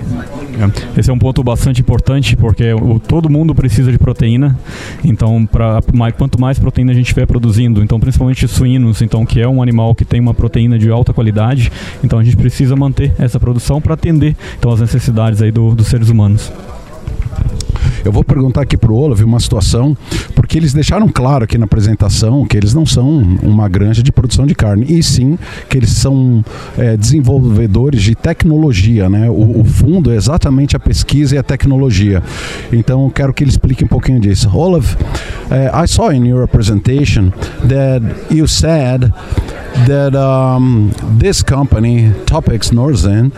É. 0.59 1.01
Esse 1.01 1.11
é 1.11 1.13
um 1.13 1.19
ponto 1.19 1.43
bastante 1.43 1.81
importante 1.81 2.37
porque 2.37 2.73
o, 2.73 2.99
todo 2.99 3.29
mundo 3.29 3.55
precisa 3.55 3.91
de 3.91 3.99
proteína. 3.99 4.59
Então, 5.05 5.47
pra, 5.47 5.81
mais, 5.93 6.15
quanto 6.15 6.41
mais 6.41 6.59
proteína 6.59 6.93
a 6.93 6.95
gente 6.95 7.07
estiver 7.07 7.27
produzindo, 7.27 7.83
então 7.83 7.99
principalmente 8.01 8.47
suínos, 8.49 9.03
então 9.03 9.25
que 9.27 9.41
é 9.41 9.49
um 9.49 9.63
animal 9.63 9.95
que 9.95 10.05
tem 10.05 10.21
uma 10.21 10.35
proteína 10.35 10.79
de 10.79 10.91
alta 10.91 11.13
qualidade, 11.13 11.71
então 12.03 12.19
a 12.19 12.25
gente 12.25 12.37
precisa 12.37 12.75
manter 12.75 13.13
essa 13.19 13.39
produção 13.39 13.81
para 13.81 13.95
atender 13.95 14.37
então 14.59 14.73
as 14.73 14.81
necessidades 14.81 15.43
aí 15.43 15.51
do, 15.51 15.75
dos 15.75 15.87
seres 15.87 16.09
humanos. 16.09 16.53
Eu 18.05 18.13
vou 18.13 18.25
perguntar 18.25 18.63
aqui 18.63 18.77
para 18.77 18.93
o 18.93 18.97
Olaf 18.97 19.21
uma 19.21 19.41
situação, 19.41 19.97
porque 20.35 20.59
eles 20.59 20.73
deixaram 20.73 21.09
claro 21.09 21.45
aqui 21.45 21.59
na 21.59 21.65
apresentação 21.65 22.47
que 22.47 22.57
eles 22.57 22.75
não 22.75 22.87
são 22.87 23.09
uma 23.43 23.69
granja 23.69 24.03
de 24.03 24.13
produção 24.13 24.47
de 24.47 24.55
carne, 24.55 24.87
e 24.89 25.03
sim 25.03 25.39
que 25.69 25.77
eles 25.77 25.91
são 25.91 26.45
é, 26.77 26.97
desenvolvedores 26.97 28.03
de 28.03 28.15
tecnologia, 28.15 29.09
né? 29.09 29.29
O, 29.29 29.61
o, 29.61 29.65
fundo 29.65 30.11
é 30.13 30.17
exatamente 30.17 30.77
a 30.77 30.79
pesquisa 30.79 31.35
e 31.37 31.39
a 31.39 31.43
tecnologia. 31.43 32.23
Então, 32.73 33.11
quero 33.11 33.33
que 33.33 33.45
ele 33.45 33.51
explique 33.51 33.85
um 33.85 33.89
pouquinho 33.89 34.21
disso. 34.21 34.51
Olaf, 34.53 34.95
uh, 34.95 35.85
I 35.85 35.87
saw 35.87 36.13
in 36.13 36.27
your 36.27 36.47
presentation 36.49 37.31
that 37.69 38.03
you 38.31 38.47
said 38.47 39.13
that 39.87 40.15
um, 40.15 40.93
this 41.19 41.43
company, 41.43 42.13
Topics 42.25 42.71
Norzen, 42.71 43.33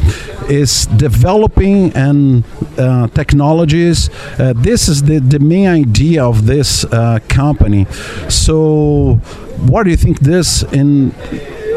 is 0.50 0.86
developing 0.86 1.92
and 1.94 2.44
uh, 2.78 3.08
technologies. 3.08 4.10
Uh, 4.38 4.52
this 4.56 4.88
is 4.88 5.02
the, 5.02 5.18
the 5.18 5.38
main 5.38 5.68
idea 5.68 6.24
of 6.24 6.46
this 6.46 6.84
uh, 6.84 7.18
company. 7.28 7.86
So, 8.28 9.20
what 9.66 9.84
do 9.84 9.90
you 9.90 9.96
think 9.96 10.20
this 10.20 10.62
in 10.72 11.12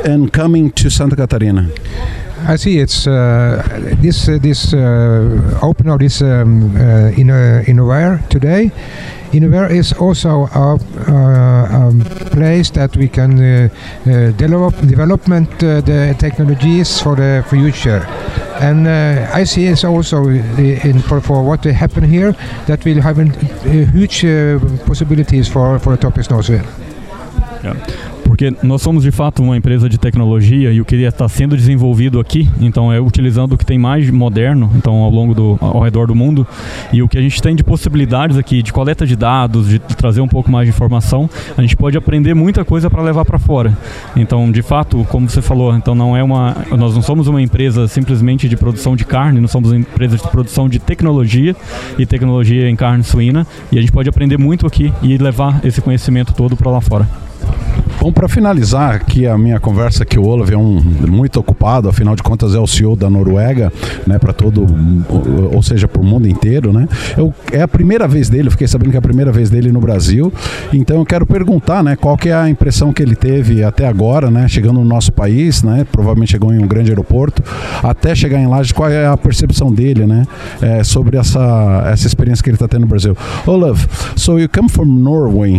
in 0.06 0.30
coming 0.30 0.72
to 0.72 0.90
Santa 0.90 1.16
Catarina? 1.16 1.70
I 2.46 2.58
see. 2.58 2.80
It's 2.80 3.08
uh, 3.08 3.64
this 4.02 4.28
uh, 4.28 4.38
this 4.42 4.74
uh, 4.74 5.60
open 5.62 5.88
of 5.88 6.00
this 6.00 6.22
um, 6.22 6.76
uh, 6.76 7.12
in 7.16 7.28
Innovare 7.68 8.28
today. 8.30 8.72
Innovare 9.34 9.72
is 9.72 9.94
also 9.94 10.46
a, 10.46 10.78
uh, 11.08 11.76
um, 11.76 12.02
place 12.32 12.70
that 12.72 12.96
we 12.96 13.08
can 13.08 13.40
uh, 13.40 13.70
uh, 14.06 14.32
develop 14.38 14.76
development 14.88 15.50
the 15.60 16.16
technologies 16.20 17.02
for 17.02 17.16
the 17.16 17.44
future. 17.50 18.06
And 18.62 18.88
I 18.88 19.44
see 19.44 19.66
it's 19.66 19.84
also 19.84 20.28
in 20.28 21.00
for, 21.02 21.20
for 21.20 21.44
what 21.44 21.66
will 21.66 21.74
happen 21.74 22.04
here 22.04 22.34
that 22.68 22.86
we'll 22.86 23.02
have 23.02 23.18
huge 23.66 24.22
possibilities 24.86 25.50
for 25.50 25.80
for 25.80 25.96
the 25.96 26.02
topics 26.02 26.32
also. 26.32 26.54
Yeah. 27.64 28.13
Porque 28.34 28.52
nós 28.64 28.82
somos 28.82 29.04
de 29.04 29.12
fato 29.12 29.44
uma 29.44 29.56
empresa 29.56 29.88
de 29.88 29.96
tecnologia 29.96 30.72
e 30.72 30.82
o 30.82 30.86
que 30.86 30.96
está 30.96 31.30
sendo 31.30 31.56
desenvolvido 31.56 32.20
aqui, 32.20 32.50
então 32.60 32.92
é 32.92 33.00
utilizando 33.00 33.54
o 33.54 33.58
que 33.60 33.64
tem 33.64 33.78
mais 33.78 34.10
moderno, 34.10 34.72
então 34.76 34.96
ao 35.04 35.12
longo 35.12 35.36
do 35.36 35.56
ao 35.62 35.82
redor 35.82 36.08
do 36.08 36.16
mundo 36.16 36.48
e 36.92 37.04
o 37.04 37.08
que 37.08 37.16
a 37.16 37.22
gente 37.22 37.40
tem 37.40 37.56
de 37.56 37.64
possibilidades 37.64 38.36
aqui 38.36 38.64
de 38.64 38.74
coleta 38.74 39.06
de 39.06 39.16
dados, 39.16 39.70
de 39.70 39.78
trazer 39.78 40.20
um 40.20 40.28
pouco 40.28 40.50
mais 40.50 40.68
de 40.68 40.74
informação, 40.74 41.30
a 41.56 41.62
gente 41.62 41.78
pode 41.78 41.96
aprender 41.96 42.34
muita 42.34 42.66
coisa 42.66 42.90
para 42.90 43.04
levar 43.04 43.24
para 43.24 43.38
fora. 43.38 43.78
Então, 44.16 44.52
de 44.52 44.64
fato, 44.64 45.06
como 45.12 45.30
você 45.30 45.40
falou, 45.40 45.76
então 45.76 45.94
não 45.94 46.18
é 46.18 46.24
uma 46.24 46.58
nós 46.72 46.96
não 46.96 47.04
somos 47.04 47.28
uma 47.28 47.40
empresa 47.40 47.88
simplesmente 47.88 48.50
de 48.50 48.58
produção 48.58 48.96
de 48.96 49.06
carne, 49.06 49.40
nós 49.40 49.52
somos 49.52 49.70
uma 49.70 49.80
empresa 49.80 50.18
de 50.18 50.28
produção 50.30 50.68
de 50.68 50.80
tecnologia 50.80 51.56
e 52.00 52.06
tecnologia 52.08 52.68
em 52.68 52.76
carne 52.76 53.04
suína 53.04 53.46
e 53.72 53.78
a 53.78 53.82
gente 53.82 53.92
pode 53.92 54.10
aprender 54.10 54.40
muito 54.40 54.66
aqui 54.66 54.92
e 55.04 55.20
levar 55.20 55.64
esse 55.64 55.80
conhecimento 55.82 56.34
todo 56.34 56.58
para 56.58 56.72
lá 56.72 56.82
fora. 56.82 57.08
Bom, 58.04 58.12
para 58.12 58.28
finalizar 58.28 58.96
aqui 58.96 59.26
a 59.26 59.38
minha 59.38 59.62
conversa, 59.62 60.04
que 60.04 60.20
o 60.20 60.26
Olaf 60.26 60.52
é 60.52 60.58
um 60.58 60.82
muito 61.08 61.40
ocupado, 61.40 61.88
afinal 61.88 62.18
de 62.18 62.22
contas 62.22 62.54
é 62.54 62.60
o 62.60 62.68
CEO 62.68 62.98
da 62.98 63.10
Noruega, 63.10 63.72
né, 64.06 64.20
para 64.20 64.34
todo, 64.34 64.68
ou 65.54 65.64
seja, 65.64 65.88
para 65.88 66.02
o 66.02 66.04
mundo 66.04 66.28
inteiro, 66.28 66.74
né? 66.74 66.86
Eu, 67.16 67.34
é 67.50 67.62
a 67.62 67.68
primeira 67.68 68.06
vez 68.06 68.28
dele, 68.28 68.50
fiquei 68.50 68.68
sabendo 68.68 68.90
que 68.90 68.98
é 68.98 69.00
a 69.00 69.02
primeira 69.02 69.32
vez 69.32 69.50
dele 69.50 69.72
no 69.72 69.80
Brasil, 69.80 70.34
então 70.74 70.98
eu 70.98 71.06
quero 71.06 71.26
perguntar, 71.26 71.82
né, 71.82 71.96
qual 71.96 72.18
que 72.18 72.28
é 72.28 72.34
a 72.34 72.50
impressão 72.50 72.92
que 72.92 73.02
ele 73.02 73.16
teve 73.16 73.64
até 73.64 73.88
agora, 73.88 74.30
né, 74.30 74.50
chegando 74.50 74.82
no 74.82 74.86
nosso 74.86 75.14
país, 75.14 75.64
né, 75.64 75.88
provavelmente 75.90 76.34
chegou 76.34 76.52
em 76.54 76.62
um 76.62 76.68
grande 76.68 76.92
aeroporto, 76.92 77.42
até 77.82 78.14
chegar 78.14 78.38
em 78.38 78.48
Lages, 78.48 78.74
qual 78.74 78.90
é 78.90 79.08
a 79.08 79.16
percepção 79.16 79.72
dele, 79.72 80.06
né, 80.06 80.28
é, 80.62 80.84
sobre 80.84 81.16
essa 81.16 81.84
essa 81.86 82.06
experiência 82.06 82.44
que 82.44 82.50
ele 82.50 82.58
está 82.58 82.68
tendo 82.68 82.82
no 82.82 82.88
Brasil. 82.88 83.16
Olaf, 83.48 83.88
so 84.18 84.38
you 84.38 84.50
come 84.50 84.68
from 84.68 84.88
Norway, 84.88 85.56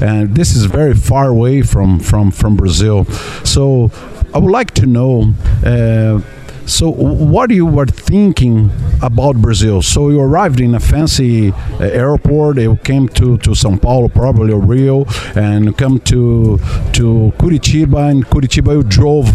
and 0.00 0.26
this 0.34 0.56
is 0.56 0.64
very 0.64 0.96
far 0.96 1.35
away 1.36 1.62
from 1.62 2.00
from 2.00 2.30
from 2.30 2.56
Brazil. 2.56 3.04
So 3.44 3.90
I 4.34 4.38
would 4.38 4.52
like 4.52 4.72
to 4.74 4.86
know. 4.86 5.32
Uh, 5.64 6.20
so, 6.66 6.90
what 6.90 7.50
you 7.50 7.64
were 7.64 7.86
thinking 7.86 8.72
about 9.00 9.36
Brazil? 9.36 9.82
So, 9.82 10.10
you 10.10 10.20
arrived 10.20 10.60
in 10.60 10.74
a 10.74 10.80
fancy 10.80 11.52
uh, 11.52 11.84
airport. 11.84 12.58
You 12.58 12.76
came 12.82 13.08
to, 13.10 13.38
to 13.38 13.50
São 13.50 13.80
Paulo, 13.80 14.08
probably 14.08 14.52
or 14.52 14.60
Rio, 14.60 15.04
and 15.36 15.78
come 15.78 16.00
to 16.00 16.58
to 16.94 17.32
Curitiba. 17.38 18.10
And 18.10 18.26
Curitiba, 18.26 18.72
you 18.74 18.82
drove 18.82 19.28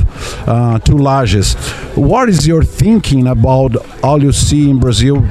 uh, 0.46 0.80
to 0.80 0.92
Lages. 0.92 1.56
What 1.96 2.28
is 2.28 2.46
your 2.46 2.64
thinking 2.64 3.28
about 3.28 3.78
all 4.04 4.22
you 4.22 4.34
see 4.34 4.70
in 4.70 4.80
Brazil 4.80 5.24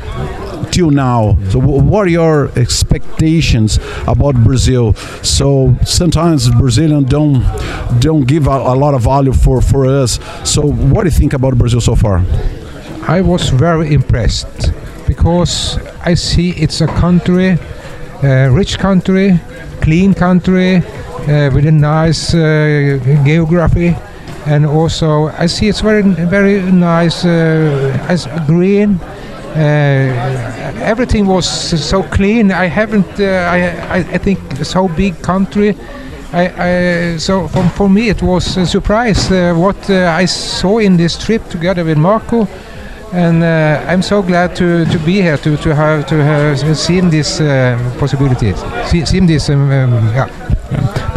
until 0.80 0.90
now. 0.90 1.36
So, 1.50 1.58
what 1.58 2.06
are 2.06 2.10
your 2.10 2.50
expectations 2.58 3.78
about 4.06 4.34
Brazil? 4.42 4.94
So 5.22 5.76
sometimes 5.84 6.48
Brazilians 6.50 7.08
don't 7.08 7.42
don't 8.00 8.26
give 8.26 8.46
a, 8.46 8.50
a 8.50 8.74
lot 8.74 8.94
of 8.94 9.02
value 9.02 9.32
for 9.32 9.60
for 9.60 9.86
us. 9.86 10.18
So, 10.44 10.62
what 10.62 11.02
do 11.04 11.08
you 11.08 11.18
think 11.18 11.32
about 11.32 11.58
Brazil 11.58 11.80
so 11.80 11.94
far? 11.94 12.22
I 13.08 13.20
was 13.20 13.50
very 13.50 13.92
impressed 13.92 14.72
because 15.06 15.78
I 16.04 16.14
see 16.14 16.50
it's 16.50 16.80
a 16.80 16.86
country, 16.86 17.58
uh, 18.22 18.48
rich 18.52 18.78
country, 18.78 19.40
clean 19.80 20.14
country, 20.14 20.76
uh, 20.76 21.50
with 21.54 21.66
a 21.66 21.72
nice 21.72 22.34
uh, 22.34 22.98
geography, 23.24 23.96
and 24.46 24.64
also 24.64 25.28
I 25.38 25.46
see 25.46 25.68
it's 25.68 25.80
very 25.82 26.02
very 26.30 26.62
nice, 26.72 27.24
uh, 27.24 28.06
as 28.08 28.26
green. 28.46 29.00
Uh, 29.50 30.82
everything 30.82 31.26
was 31.26 31.46
so 31.48 32.02
clean. 32.04 32.52
I 32.52 32.66
haven't. 32.66 33.18
Uh, 33.18 33.24
I, 33.50 33.98
I 33.98 34.18
think 34.18 34.38
so 34.64 34.88
big 34.88 35.20
country. 35.22 35.76
I, 36.32 37.14
I, 37.14 37.16
so 37.16 37.48
for, 37.48 37.68
for 37.70 37.88
me 37.88 38.08
it 38.08 38.22
was 38.22 38.56
a 38.56 38.64
surprise 38.64 39.30
uh, 39.32 39.52
what 39.52 39.90
uh, 39.90 40.14
I 40.16 40.26
saw 40.26 40.78
in 40.78 40.96
this 40.96 41.18
trip 41.18 41.48
together 41.48 41.84
with 41.84 41.98
Marco 41.98 42.46
and 43.12 43.42
uh, 43.42 43.84
I'm 43.88 44.00
so 44.00 44.22
glad 44.22 44.54
to, 44.56 44.84
to 44.84 44.98
be 45.00 45.20
here 45.20 45.36
to, 45.38 45.56
to 45.56 45.74
have 45.74 46.06
to 46.06 46.22
have 46.22 46.78
seen 46.78 47.10
these 47.10 47.40
uh, 47.40 47.76
possibilities 47.98 48.62
see, 48.86 49.04
seen 49.04 49.26
this 49.26 49.50
um, 49.50 49.72
um, 49.72 49.92
yeah. 50.14 50.54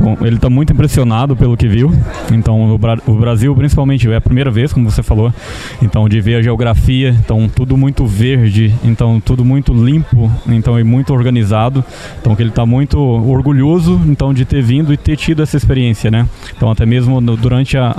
Bom, 0.02 0.18
ele 0.22 0.36
está 0.36 0.50
muito 0.50 0.74
impressionado 0.74 1.36
pelo 1.36 1.56
que 1.56 1.68
viu. 1.68 1.90
Então, 2.32 2.74
o, 2.74 2.78
Bra 2.78 2.98
o, 3.08 3.14
Brasil, 3.14 3.56
principalmente, 3.56 4.10
é 4.10 4.16
a 4.16 4.22
primeira 4.22 4.52
vez, 4.52 4.74
como 4.74 4.92
você 4.92 5.02
falou. 5.02 5.34
Então, 5.82 6.10
de 6.10 6.20
ver 6.20 6.36
a 6.36 6.42
geografia, 6.42 7.16
então 7.24 7.48
tudo 7.48 7.78
muito 7.78 8.06
verde, 8.06 8.74
então 8.84 9.22
tudo 9.22 9.46
muito 9.46 9.74
limpo, 9.74 10.30
então 10.48 10.78
e 10.78 10.84
muito 10.84 11.14
organizado. 11.14 11.86
Então, 12.20 12.36
que 12.36 12.42
ele 12.42 12.50
está 12.50 12.66
muito 12.66 13.00
orgulhoso, 13.00 14.02
então, 14.06 14.34
de 14.34 14.44
ter 14.44 14.62
vindo 14.62 14.94
e 14.94 14.98
ter 14.98 15.16
tido 15.16 15.42
essa 15.42 15.56
experiência, 15.56 16.12
né? 16.12 16.28
Então, 16.56 16.70
até 16.70 16.86
mesmo 16.86 17.22
no, 17.22 17.38
durante 17.38 17.78
a, 17.78 17.94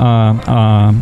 a 0.47 0.95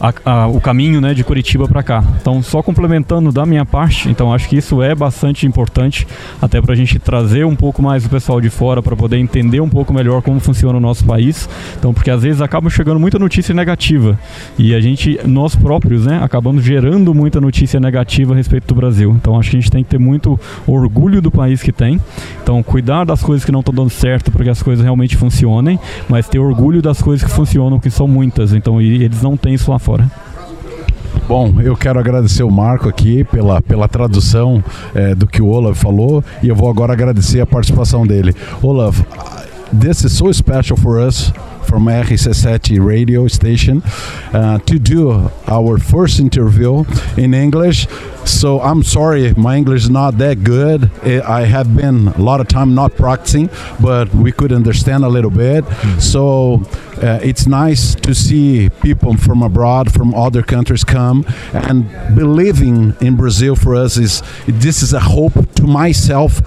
a, 0.00 0.12
a, 0.24 0.46
o 0.46 0.60
caminho 0.60 1.00
né, 1.00 1.12
de 1.12 1.24
Curitiba 1.24 1.66
para 1.66 1.82
cá. 1.82 2.04
Então, 2.20 2.42
só 2.42 2.62
complementando 2.62 3.32
da 3.32 3.44
minha 3.44 3.64
parte, 3.64 4.08
então 4.08 4.32
acho 4.32 4.48
que 4.48 4.56
isso 4.56 4.82
é 4.82 4.94
bastante 4.94 5.46
importante, 5.46 6.06
até 6.40 6.60
para 6.60 6.72
a 6.72 6.76
gente 6.76 6.98
trazer 6.98 7.44
um 7.44 7.56
pouco 7.56 7.82
mais 7.82 8.04
o 8.04 8.08
pessoal 8.08 8.40
de 8.40 8.50
fora 8.50 8.82
para 8.82 8.96
poder 8.96 9.18
entender 9.18 9.60
um 9.60 9.68
pouco 9.68 9.77
melhor 9.92 10.22
como 10.22 10.40
funciona 10.40 10.78
o 10.78 10.80
nosso 10.80 11.04
país. 11.04 11.48
Então, 11.78 11.92
porque 11.92 12.10
às 12.10 12.22
vezes 12.22 12.40
acaba 12.40 12.70
chegando 12.70 12.98
muita 13.00 13.18
notícia 13.18 13.54
negativa 13.54 14.18
e 14.58 14.74
a 14.74 14.80
gente, 14.80 15.18
nós 15.24 15.54
próprios, 15.54 16.06
né, 16.06 16.20
acabamos 16.22 16.64
gerando 16.64 17.14
muita 17.14 17.40
notícia 17.40 17.80
negativa 17.80 18.32
a 18.32 18.36
respeito 18.36 18.66
do 18.66 18.74
Brasil. 18.74 19.14
Então, 19.20 19.38
acho 19.38 19.50
que 19.50 19.56
a 19.56 19.60
gente 19.60 19.70
tem 19.70 19.84
que 19.84 19.90
ter 19.90 19.98
muito 19.98 20.38
orgulho 20.66 21.20
do 21.20 21.30
país 21.30 21.62
que 21.62 21.72
tem. 21.72 22.00
Então, 22.42 22.62
cuidar 22.62 23.04
das 23.04 23.22
coisas 23.22 23.44
que 23.44 23.52
não 23.52 23.60
estão 23.60 23.74
dando 23.74 23.90
certo 23.90 24.30
para 24.30 24.44
que 24.44 24.50
as 24.50 24.62
coisas 24.62 24.82
realmente 24.82 25.16
funcionem, 25.16 25.78
mas 26.08 26.28
ter 26.28 26.38
orgulho 26.38 26.82
das 26.82 27.00
coisas 27.00 27.26
que 27.26 27.34
funcionam, 27.34 27.78
que 27.78 27.90
são 27.90 28.08
muitas. 28.08 28.52
Então, 28.52 28.80
eles 28.80 29.22
não 29.22 29.36
têm 29.36 29.54
isso 29.54 29.70
lá 29.70 29.78
fora. 29.78 30.10
Bom, 31.28 31.60
eu 31.60 31.76
quero 31.76 31.98
agradecer 31.98 32.42
o 32.42 32.50
Marco 32.50 32.88
aqui 32.88 33.22
pela, 33.24 33.60
pela 33.60 33.86
tradução 33.86 34.64
é, 34.94 35.14
do 35.14 35.26
que 35.26 35.42
o 35.42 35.48
Olaf 35.48 35.78
falou 35.78 36.24
e 36.42 36.48
eu 36.48 36.56
vou 36.56 36.70
agora 36.70 36.94
agradecer 36.94 37.38
a 37.40 37.46
participação 37.46 38.06
dele. 38.06 38.34
Olaf, 38.62 39.02
this 39.72 40.04
is 40.04 40.16
so 40.16 40.32
special 40.32 40.76
for 40.76 41.00
us 41.00 41.30
from 41.68 41.84
RC7 41.84 42.82
radio 42.84 43.28
station 43.28 43.82
uh, 44.32 44.58
to 44.60 44.78
do 44.78 45.30
our 45.46 45.78
first 45.78 46.18
interview 46.18 46.84
in 47.16 47.34
English. 47.34 47.86
So 48.24 48.60
I'm 48.60 48.82
sorry, 48.82 49.34
my 49.34 49.56
English 49.56 49.84
is 49.84 49.90
not 49.90 50.16
that 50.18 50.44
good. 50.44 50.90
I 51.04 51.42
have 51.42 51.76
been 51.76 52.08
a 52.08 52.18
lot 52.18 52.40
of 52.40 52.48
time 52.48 52.74
not 52.74 52.96
practicing, 52.96 53.50
but 53.80 54.08
we 54.14 54.32
could 54.32 54.52
understand 54.52 55.04
a 55.04 55.08
little 55.08 55.30
bit. 55.30 55.64
Mm. 55.64 56.00
So 56.00 56.62
uh, 57.02 57.20
it's 57.22 57.46
nice 57.46 57.94
to 57.94 58.14
see 58.14 58.70
people 58.82 59.16
from 59.16 59.42
abroad, 59.42 59.92
from 59.92 60.14
other 60.14 60.42
countries 60.42 60.84
come 60.84 61.24
and 61.52 61.88
believing 62.16 62.94
in 63.00 63.16
Brazil 63.16 63.54
for 63.54 63.74
us 63.74 63.96
is 63.96 64.22
this 64.46 64.82
is 64.82 64.92
a 64.92 65.00
hope 65.00 65.32
to 65.54 65.64
myself 65.64 66.40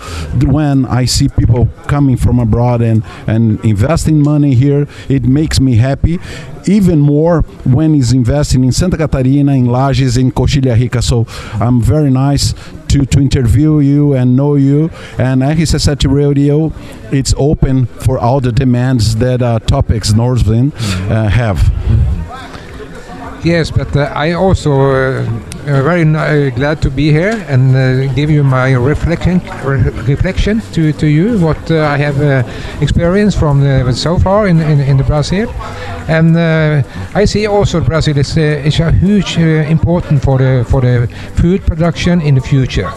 when 0.43 0.85
I 0.85 1.05
see 1.05 1.29
people 1.29 1.67
coming 1.87 2.17
from 2.17 2.39
abroad 2.39 2.81
and, 2.81 3.03
and 3.27 3.63
investing 3.63 4.21
money 4.21 4.53
here. 4.53 4.87
It 5.09 5.23
makes 5.23 5.59
me 5.59 5.75
happy 5.77 6.19
even 6.67 6.99
more 6.99 7.41
when 7.63 7.93
he's 7.93 8.13
investing 8.13 8.63
in 8.63 8.71
Santa 8.71 8.97
Catarina, 8.97 9.53
in 9.53 9.65
Lages, 9.65 10.17
in 10.19 10.31
Coxilha 10.31 10.79
Rica. 10.79 11.01
So 11.01 11.25
I'm 11.59 11.81
very 11.81 12.11
nice 12.11 12.53
to, 12.91 13.06
to 13.06 13.19
interview 13.19 13.80
you 13.80 14.13
and 14.13 14.36
know 14.36 14.56
you. 14.56 14.89
And 15.17 15.41
RC7 15.41 16.12
Radio, 16.12 16.73
it's 17.12 17.34
open 17.38 17.86
for 17.86 18.19
all 18.19 18.39
the 18.41 18.51
demands 18.51 19.15
that 19.17 19.41
uh, 19.41 19.60
Topics 19.60 20.13
Northwind 20.13 20.73
uh, 21.10 21.30
have. 21.30 22.20
Yes, 23.43 23.71
but 23.71 23.95
uh, 23.95 24.12
I 24.13 24.34
also 24.34 24.71
uh, 24.71 25.23
very 25.63 26.04
uh, 26.04 26.51
glad 26.51 26.80
to 26.84 26.91
be 26.91 27.12
here 27.12 27.43
and 27.49 27.75
uh, 27.75 28.13
give 28.13 28.30
you 28.30 28.43
my 28.43 28.73
reflection 28.73 29.41
re 29.63 29.82
reflection 30.06 30.62
to, 30.73 30.93
to 30.93 31.08
you 31.08 31.39
what 31.39 31.71
uh, 31.71 31.88
I 31.88 31.97
have 31.97 32.21
uh, 32.21 32.43
experienced 32.82 33.39
from 33.39 33.62
the, 33.62 33.91
so 33.93 34.19
far 34.19 34.47
in, 34.47 34.60
in, 34.60 34.80
in 34.82 34.97
the 34.97 35.04
Brazil, 35.04 35.49
and 36.08 36.38
I 37.15 37.25
see 37.25 37.47
also 37.47 37.82
Brazil 37.82 38.15
is, 38.17 38.38
is 38.38 38.80
a 38.80 38.91
huge 38.91 39.39
important 39.39 40.21
for 40.21 40.38
the 40.38 40.63
for 40.69 40.82
the 40.82 41.08
food 41.36 41.65
production 41.65 42.21
in 42.21 42.36
the 42.36 42.41
future. 42.41 42.91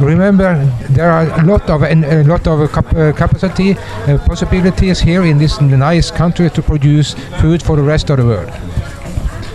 Remember, 0.00 0.56
there 0.90 1.10
are 1.10 1.40
a 1.40 1.44
lot 1.44 1.70
of 1.70 1.82
a 1.82 2.24
lot 2.24 2.48
of 2.48 2.72
cap 2.72 2.88
capacity 3.16 3.76
possibilities 4.26 4.98
here 5.00 5.22
in 5.24 5.38
this 5.38 5.60
nice 5.60 6.10
country 6.10 6.50
to 6.50 6.62
produce 6.62 7.14
food 7.40 7.62
for 7.62 7.76
the 7.76 7.82
rest 7.82 8.10
of 8.10 8.16
the 8.16 8.24
world. 8.24 8.50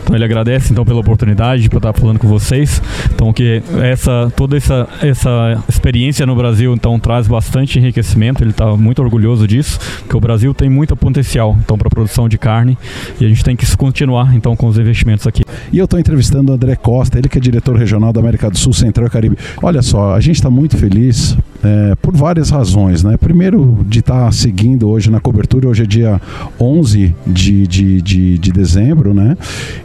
Então 0.03 0.15
ele 0.15 0.25
agradece 0.25 0.71
então 0.71 0.85
pela 0.85 0.99
oportunidade 0.99 1.67
de 1.67 1.75
estar 1.75 1.93
falando 1.93 2.19
com 2.19 2.27
vocês. 2.27 2.81
Então 3.13 3.33
que 3.33 3.63
essa 3.81 4.31
toda 4.35 4.57
essa 4.57 4.87
essa 5.01 5.63
experiência 5.67 6.25
no 6.25 6.35
Brasil 6.35 6.73
então 6.73 6.99
traz 6.99 7.27
bastante 7.27 7.79
enriquecimento. 7.79 8.43
Ele 8.43 8.51
está 8.51 8.75
muito 8.75 9.01
orgulhoso 9.01 9.47
disso, 9.47 9.79
porque 9.99 10.15
o 10.15 10.19
Brasil 10.19 10.53
tem 10.53 10.69
muito 10.69 10.95
potencial 10.95 11.57
então 11.63 11.77
para 11.77 11.89
produção 11.89 12.27
de 12.29 12.37
carne 12.37 12.77
e 13.19 13.25
a 13.25 13.29
gente 13.29 13.43
tem 13.43 13.55
que 13.55 13.65
continuar 13.77 14.35
então 14.35 14.55
com 14.55 14.67
os 14.67 14.77
investimentos 14.77 15.25
aqui. 15.25 15.43
E 15.71 15.77
eu 15.77 15.85
estou 15.85 15.99
entrevistando 15.99 16.51
o 16.51 16.55
André 16.55 16.75
Costa, 16.75 17.17
ele 17.17 17.29
que 17.29 17.37
é 17.37 17.41
diretor 17.41 17.75
regional 17.75 18.11
da 18.13 18.19
América 18.19 18.49
do 18.49 18.57
Sul, 18.57 18.73
Central 18.73 19.07
e 19.07 19.09
Caribe. 19.09 19.37
Olha 19.61 19.81
só, 19.81 20.13
a 20.13 20.19
gente 20.19 20.35
está 20.35 20.49
muito 20.49 20.77
feliz 20.77 21.37
é, 21.63 21.95
por 21.95 22.15
várias 22.15 22.49
razões, 22.49 23.03
né? 23.03 23.15
Primeiro, 23.17 23.85
de 23.87 23.99
estar 23.99 24.25
tá 24.25 24.31
seguindo 24.31 24.89
hoje 24.89 25.09
na 25.09 25.19
cobertura, 25.19 25.69
hoje 25.69 25.83
é 25.83 25.85
dia 25.85 26.21
11 26.59 27.15
de, 27.25 27.67
de, 27.67 28.01
de, 28.01 28.37
de 28.37 28.51
dezembro, 28.51 29.13
né? 29.13 29.37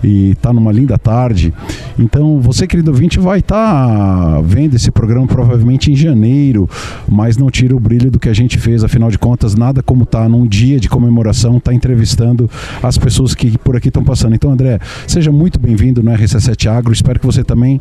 E 0.03 0.33
está 0.33 0.53
numa 0.53 0.73
linda 0.73 0.99
tarde. 0.99 1.55
Então, 1.99 2.41
você, 2.41 2.67
querido 2.67 2.91
ouvinte, 2.91 3.19
vai 3.19 3.39
estar 3.39 3.87
tá 3.87 4.41
vendo 4.41 4.75
esse 4.75 4.91
programa 4.91 5.27
provavelmente 5.27 5.93
em 5.93 5.97
janeiro, 5.97 6.69
mas 7.09 7.37
não 7.37 7.51
tira 7.51 7.77
o 7.77 7.81
brilho 7.81 8.11
do 8.11 8.19
que 8.19 8.29
a 8.29 8.35
gente 8.35 8.59
fez, 8.59 8.83
afinal 8.83 9.11
de 9.11 9.19
contas, 9.19 9.55
nada 9.55 9.83
como 9.83 10.05
tá 10.05 10.29
num 10.29 10.47
dia 10.47 10.81
de 10.81 10.89
comemoração, 10.89 11.61
tá 11.61 11.73
entrevistando 11.73 12.51
as 12.83 12.99
pessoas 12.99 13.35
que 13.35 13.57
por 13.59 13.77
aqui 13.77 13.89
estão 13.89 14.03
passando. 14.03 14.35
Então, 14.35 14.51
André, 14.51 14.81
seja 15.07 15.31
muito 15.31 15.61
bem-vindo 15.61 16.03
no 16.03 16.11
RC7 16.11 16.71
Agro. 16.71 16.93
Espero 16.93 17.21
que 17.21 17.27
você 17.27 17.45
também. 17.45 17.81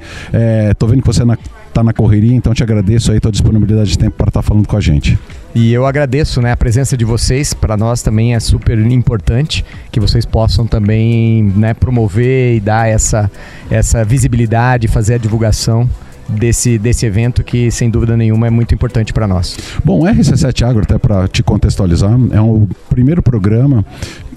Estou 0.69 0.87
é, 0.87 0.91
vendo 0.91 1.01
que 1.01 1.07
você 1.07 1.23
está 1.23 1.25
na, 1.25 1.37
na 1.83 1.93
correria, 1.93 2.35
então 2.35 2.53
te 2.53 2.63
agradeço 2.63 3.11
aí 3.11 3.17
a 3.17 3.21
tua 3.21 3.31
disponibilidade 3.31 3.91
de 3.91 3.97
tempo 3.97 4.15
para 4.17 4.29
estar 4.29 4.41
tá 4.41 4.47
falando 4.47 4.67
com 4.67 4.77
a 4.77 4.81
gente. 4.81 5.17
E 5.55 5.73
eu 5.73 5.85
agradeço 5.85 6.41
né, 6.41 6.51
a 6.51 6.57
presença 6.57 6.95
de 6.95 7.03
vocês, 7.05 7.53
para 7.53 7.75
nós 7.75 8.01
também 8.01 8.35
é 8.35 8.39
super 8.39 8.77
importante 8.79 9.65
que 9.91 9.99
vocês 9.99 10.25
possam 10.25 10.67
também 10.67 11.43
né, 11.55 11.73
promover 11.73 12.55
e 12.55 12.59
dar 12.59 12.87
essa, 12.87 13.29
essa 13.69 14.03
visibilidade, 14.05 14.87
fazer 14.87 15.15
a 15.15 15.17
divulgação 15.17 15.89
desse, 16.27 16.77
desse 16.77 17.05
evento 17.05 17.43
que, 17.43 17.71
sem 17.71 17.89
dúvida 17.89 18.17
nenhuma, 18.17 18.47
é 18.47 18.49
muito 18.49 18.73
importante 18.73 19.13
para 19.13 19.27
nós. 19.27 19.57
Bom, 19.83 20.01
o 20.01 20.03
RC7 20.03 20.67
Agro, 20.67 20.83
até 20.83 20.97
para 20.97 21.27
te 21.27 21.41
contextualizar, 21.41 22.17
é 22.31 22.41
o 22.41 22.67
primeiro 22.89 23.23
programa 23.23 23.85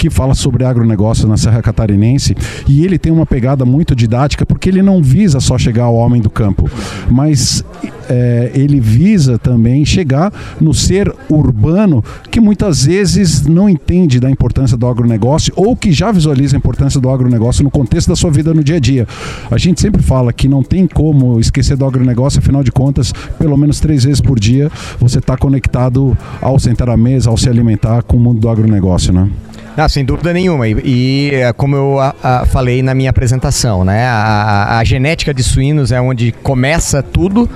que 0.00 0.08
fala 0.08 0.32
sobre 0.32 0.64
agronegócio 0.64 1.28
na 1.28 1.36
Serra 1.36 1.60
Catarinense 1.60 2.34
e 2.66 2.86
ele 2.86 2.98
tem 2.98 3.12
uma 3.12 3.26
pegada 3.26 3.66
muito 3.66 3.94
didática 3.94 4.46
porque 4.46 4.70
ele 4.70 4.80
não 4.80 5.02
visa 5.02 5.40
só 5.40 5.58
chegar 5.58 5.84
ao 5.84 5.94
homem 5.94 6.22
do 6.22 6.30
campo, 6.30 6.70
mas 7.10 7.62
é, 8.08 8.50
ele 8.54 8.80
visa 8.80 9.38
também 9.38 9.84
chegar 9.84 10.32
no 10.58 10.72
ser 10.72 11.14
urbano 11.28 12.02
que 12.30 12.40
muitas 12.40 12.86
vezes 12.86 13.46
não 13.46 13.68
entende 13.68 14.18
da 14.18 14.30
importância 14.30 14.74
do 14.74 14.86
agronegócio 14.86 15.52
ou 15.54 15.76
que 15.76 15.92
já 15.92 16.10
visualiza 16.10 16.56
a 16.56 16.58
importância 16.58 16.98
do 16.98 17.10
agronegócio 17.10 17.62
no 17.62 17.70
contexto 17.70 18.08
da 18.08 18.16
sua 18.16 18.30
vida 18.30 18.54
no 18.54 18.64
dia 18.64 18.76
a 18.76 18.80
dia. 18.80 19.06
A 19.50 19.58
gente 19.58 19.82
sempre 19.82 20.02
fala 20.02 20.32
que 20.32 20.48
não 20.48 20.62
tem 20.62 20.86
como 20.86 21.38
esquecer 21.38 21.76
do 21.76 21.84
agronegócio, 21.84 22.38
afinal 22.38 22.64
de 22.64 22.72
contas, 22.72 23.12
pelo 23.38 23.56
menos 23.58 23.80
três 23.80 24.04
vezes 24.04 24.22
por 24.22 24.40
dia 24.40 24.72
você 24.98 25.18
está 25.18 25.36
conectado 25.36 26.16
ao 26.40 26.58
sentar 26.58 26.88
à 26.88 26.96
mesa, 26.96 27.28
ao 27.28 27.36
se 27.36 27.50
alimentar 27.50 28.02
com 28.02 28.16
o 28.16 28.20
mundo 28.20 28.40
do 28.40 28.48
agronegócio, 28.48 29.12
né? 29.12 29.28
Ah, 29.76 29.88
sem 29.88 30.04
dúvida 30.04 30.32
nenhuma. 30.32 30.68
E, 30.68 30.76
e 30.84 31.34
é, 31.34 31.52
como 31.52 31.76
eu 31.76 32.00
a, 32.00 32.14
a, 32.22 32.46
falei 32.46 32.82
na 32.82 32.94
minha 32.94 33.10
apresentação, 33.10 33.84
né? 33.84 34.04
A, 34.06 34.78
a, 34.78 34.84
genética 34.84 35.32
de 35.32 35.42
suínos 35.42 35.92
é 35.92 36.00
onde 36.00 36.32
começa 36.32 37.02
tudo, 37.02 37.48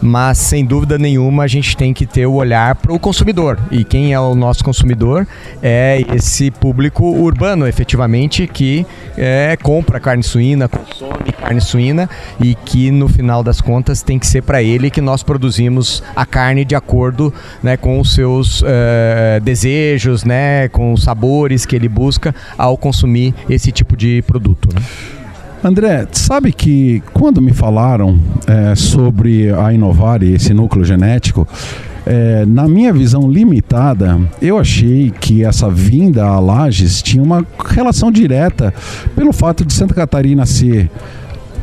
mas 0.00 0.38
sem 0.38 0.64
dúvida 0.64 0.98
nenhuma 0.98 1.44
a 1.44 1.46
gente 1.46 1.76
tem 1.76 1.94
que 1.94 2.06
ter 2.06 2.26
o 2.26 2.34
olhar 2.34 2.74
para 2.74 2.92
o 2.92 2.98
consumidor. 2.98 3.58
E 3.70 3.84
quem 3.84 4.12
é 4.12 4.20
o 4.20 4.34
nosso 4.34 4.62
consumidor 4.62 5.26
é 5.62 6.04
esse 6.14 6.50
público 6.50 7.04
urbano, 7.04 7.66
efetivamente, 7.66 8.46
que 8.46 8.86
é, 9.16 9.56
compra 9.62 9.98
carne 9.98 10.22
suína, 10.22 10.68
consome 10.68 11.32
carne 11.42 11.60
suína 11.60 12.08
e 12.40 12.54
que 12.54 12.90
no 12.90 13.08
final 13.08 13.42
das 13.42 13.60
contas 13.60 14.02
tem 14.02 14.18
que 14.18 14.26
ser 14.26 14.42
para 14.42 14.62
ele 14.62 14.90
que 14.90 15.00
nós 15.00 15.22
produzimos 15.22 16.02
a 16.14 16.24
carne 16.24 16.64
de 16.64 16.74
acordo 16.74 17.32
né, 17.62 17.76
com 17.76 17.98
os 17.98 18.14
seus 18.14 18.62
uh, 18.62 18.66
desejos, 19.42 20.24
né, 20.24 20.68
com 20.68 20.92
os 20.92 21.02
sabores 21.02 21.66
que 21.72 21.76
ele 21.76 21.88
busca 21.88 22.34
ao 22.58 22.76
consumir 22.76 23.34
esse 23.48 23.72
tipo 23.72 23.96
de 23.96 24.20
produto. 24.26 24.68
Né? 24.74 24.82
André, 25.64 26.06
sabe 26.12 26.52
que 26.52 27.02
quando 27.14 27.40
me 27.40 27.54
falaram 27.54 28.20
é, 28.46 28.74
sobre 28.74 29.50
a 29.50 29.72
Inovar 29.72 30.22
e 30.22 30.34
esse 30.34 30.52
núcleo 30.52 30.84
genético, 30.84 31.48
é, 32.04 32.44
na 32.44 32.68
minha 32.68 32.92
visão 32.92 33.30
limitada, 33.30 34.20
eu 34.42 34.58
achei 34.58 35.10
que 35.18 35.44
essa 35.44 35.70
vinda 35.70 36.26
a 36.26 36.38
Lages 36.38 37.00
tinha 37.00 37.22
uma 37.22 37.46
relação 37.64 38.12
direta 38.12 38.74
pelo 39.16 39.32
fato 39.32 39.64
de 39.64 39.72
Santa 39.72 39.94
Catarina 39.94 40.44
ser 40.44 40.90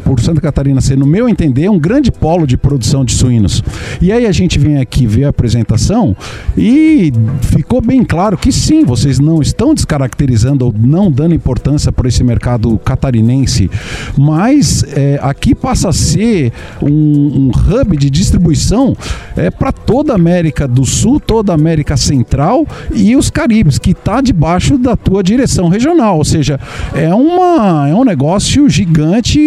por 0.03 0.19
Santa 0.19 0.41
Catarina 0.41 0.81
ser, 0.81 0.97
no 0.97 1.05
meu 1.05 1.27
entender, 1.27 1.69
um 1.69 1.79
grande 1.79 2.11
polo 2.11 2.45
de 2.45 2.57
produção 2.57 3.05
de 3.05 3.13
suínos. 3.13 3.63
E 4.01 4.11
aí 4.11 4.25
a 4.25 4.31
gente 4.31 4.57
vem 4.57 4.77
aqui 4.77 5.05
ver 5.05 5.25
a 5.25 5.29
apresentação 5.29 6.15
e 6.57 7.11
ficou 7.41 7.81
bem 7.81 8.03
claro 8.03 8.37
que 8.37 8.51
sim, 8.51 8.83
vocês 8.83 9.19
não 9.19 9.41
estão 9.41 9.73
descaracterizando 9.73 10.65
ou 10.65 10.73
não 10.77 11.11
dando 11.11 11.35
importância 11.35 11.91
para 11.91 12.07
esse 12.07 12.23
mercado 12.23 12.77
catarinense, 12.79 13.69
mas 14.17 14.83
é, 14.95 15.19
aqui 15.21 15.53
passa 15.53 15.89
a 15.89 15.93
ser 15.93 16.51
um, 16.81 16.89
um 16.89 17.51
hub 17.51 17.97
de 17.97 18.09
distribuição 18.09 18.95
é, 19.35 19.49
para 19.49 19.71
toda 19.71 20.13
a 20.13 20.15
América 20.15 20.67
do 20.67 20.85
Sul, 20.85 21.19
toda 21.19 21.51
a 21.51 21.55
América 21.55 21.97
Central 21.97 22.67
e 22.93 23.15
os 23.15 23.29
Caribes, 23.29 23.77
que 23.77 23.91
está 23.91 24.21
debaixo 24.21 24.77
da 24.77 24.95
tua 24.95 25.23
direção 25.23 25.67
regional. 25.69 26.17
Ou 26.17 26.25
seja, 26.25 26.59
é, 26.93 27.13
uma, 27.13 27.87
é 27.89 27.95
um 27.95 28.03
negócio 28.03 28.69
gigante 28.69 29.39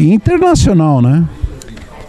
internacional, 0.00 1.02
né? 1.02 1.24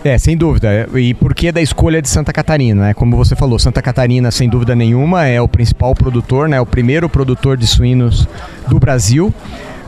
É, 0.03 0.17
sem 0.17 0.35
dúvida. 0.35 0.89
E 0.95 1.13
por 1.13 1.35
que 1.35 1.51
da 1.51 1.61
escolha 1.61 2.01
de 2.01 2.09
Santa 2.09 2.33
Catarina? 2.33 2.87
Né? 2.87 2.93
Como 2.93 3.15
você 3.15 3.35
falou, 3.35 3.59
Santa 3.59 3.81
Catarina, 3.81 4.31
sem 4.31 4.49
dúvida 4.49 4.75
nenhuma, 4.75 5.27
é 5.27 5.39
o 5.39 5.47
principal 5.47 5.93
produtor, 5.93 6.49
né? 6.49 6.59
o 6.59 6.65
primeiro 6.65 7.07
produtor 7.07 7.55
de 7.55 7.67
suínos 7.67 8.27
do 8.67 8.79
Brasil 8.79 9.31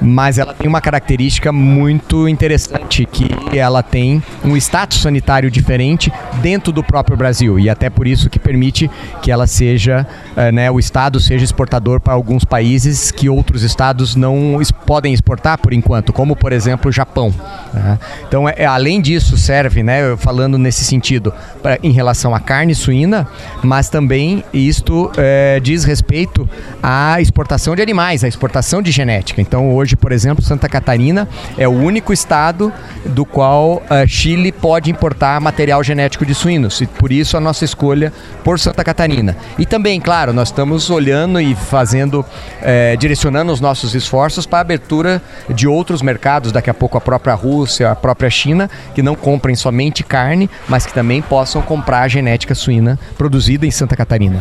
mas 0.03 0.37
ela 0.37 0.53
tem 0.53 0.67
uma 0.67 0.81
característica 0.81 1.51
muito 1.51 2.27
interessante 2.27 3.05
que 3.05 3.29
ela 3.57 3.81
tem 3.81 4.21
um 4.43 4.57
status 4.57 5.01
sanitário 5.01 5.49
diferente 5.49 6.11
dentro 6.41 6.73
do 6.73 6.83
próprio 6.83 7.15
Brasil 7.15 7.57
e 7.57 7.69
até 7.69 7.89
por 7.89 8.05
isso 8.05 8.29
que 8.29 8.37
permite 8.37 8.91
que 9.21 9.31
ela 9.31 9.47
seja, 9.47 10.05
uh, 10.35 10.51
né, 10.51 10.69
o 10.69 10.77
estado 10.77 11.19
seja 11.19 11.45
exportador 11.45 11.99
para 11.99 12.13
alguns 12.13 12.43
países 12.43 13.11
que 13.11 13.29
outros 13.29 13.63
estados 13.63 14.15
não 14.15 14.59
podem 14.85 15.13
exportar 15.13 15.57
por 15.57 15.71
enquanto, 15.73 16.11
como 16.11 16.35
por 16.35 16.51
exemplo 16.51 16.89
o 16.89 16.91
Japão. 16.91 17.33
Né? 17.73 17.97
Então, 18.27 18.47
é, 18.49 18.65
além 18.65 19.01
disso, 19.01 19.37
serve, 19.37 19.83
né, 19.83 20.15
falando 20.17 20.57
nesse 20.57 20.83
sentido, 20.83 21.33
pra, 21.61 21.79
em 21.81 21.91
relação 21.91 22.35
à 22.35 22.39
carne 22.39 22.75
suína, 22.75 23.27
mas 23.63 23.89
também 23.89 24.43
isto 24.53 25.11
é, 25.17 25.59
diz 25.61 25.83
respeito 25.83 26.49
à 26.81 27.21
exportação 27.21 27.75
de 27.75 27.81
animais, 27.81 28.23
à 28.23 28.27
exportação 28.27 28.81
de 28.81 28.91
genética. 28.91 29.41
Então, 29.41 29.73
hoje 29.73 29.92
Hoje, 29.93 29.95
por 29.95 30.11
exemplo, 30.11 30.43
Santa 30.43 30.67
Catarina 30.67 31.27
é 31.55 31.67
o 31.67 31.71
único 31.71 32.11
estado 32.11 32.73
do 33.05 33.25
qual 33.25 33.75
uh, 33.75 34.07
Chile 34.07 34.51
pode 34.51 34.89
importar 34.89 35.39
material 35.39 35.83
genético 35.83 36.25
de 36.25 36.33
suínos. 36.33 36.81
E 36.81 36.87
por 36.87 37.11
isso 37.11 37.37
a 37.37 37.39
nossa 37.39 37.63
escolha 37.63 38.11
por 38.43 38.59
Santa 38.59 38.83
Catarina. 38.83 39.37
E 39.57 39.65
também, 39.65 40.01
claro, 40.01 40.33
nós 40.33 40.47
estamos 40.47 40.89
olhando 40.89 41.39
e 41.39 41.53
fazendo, 41.53 42.25
eh, 42.61 42.95
direcionando 42.97 43.51
os 43.51 43.61
nossos 43.61 43.93
esforços 43.93 44.45
para 44.45 44.59
a 44.59 44.61
abertura 44.61 45.21
de 45.49 45.67
outros 45.67 46.01
mercados, 46.01 46.51
daqui 46.51 46.69
a 46.69 46.73
pouco 46.73 46.97
a 46.97 47.01
própria 47.01 47.33
Rússia, 47.33 47.91
a 47.91 47.95
própria 47.95 48.29
China, 48.29 48.69
que 48.95 49.03
não 49.03 49.15
comprem 49.15 49.55
somente 49.55 50.03
carne, 50.03 50.49
mas 50.67 50.85
que 50.85 50.93
também 50.93 51.21
possam 51.21 51.61
comprar 51.61 52.01
a 52.01 52.07
genética 52.07 52.55
suína 52.55 52.99
produzida 53.17 53.65
em 53.65 53.71
Santa 53.71 53.95
Catarina. 53.95 54.39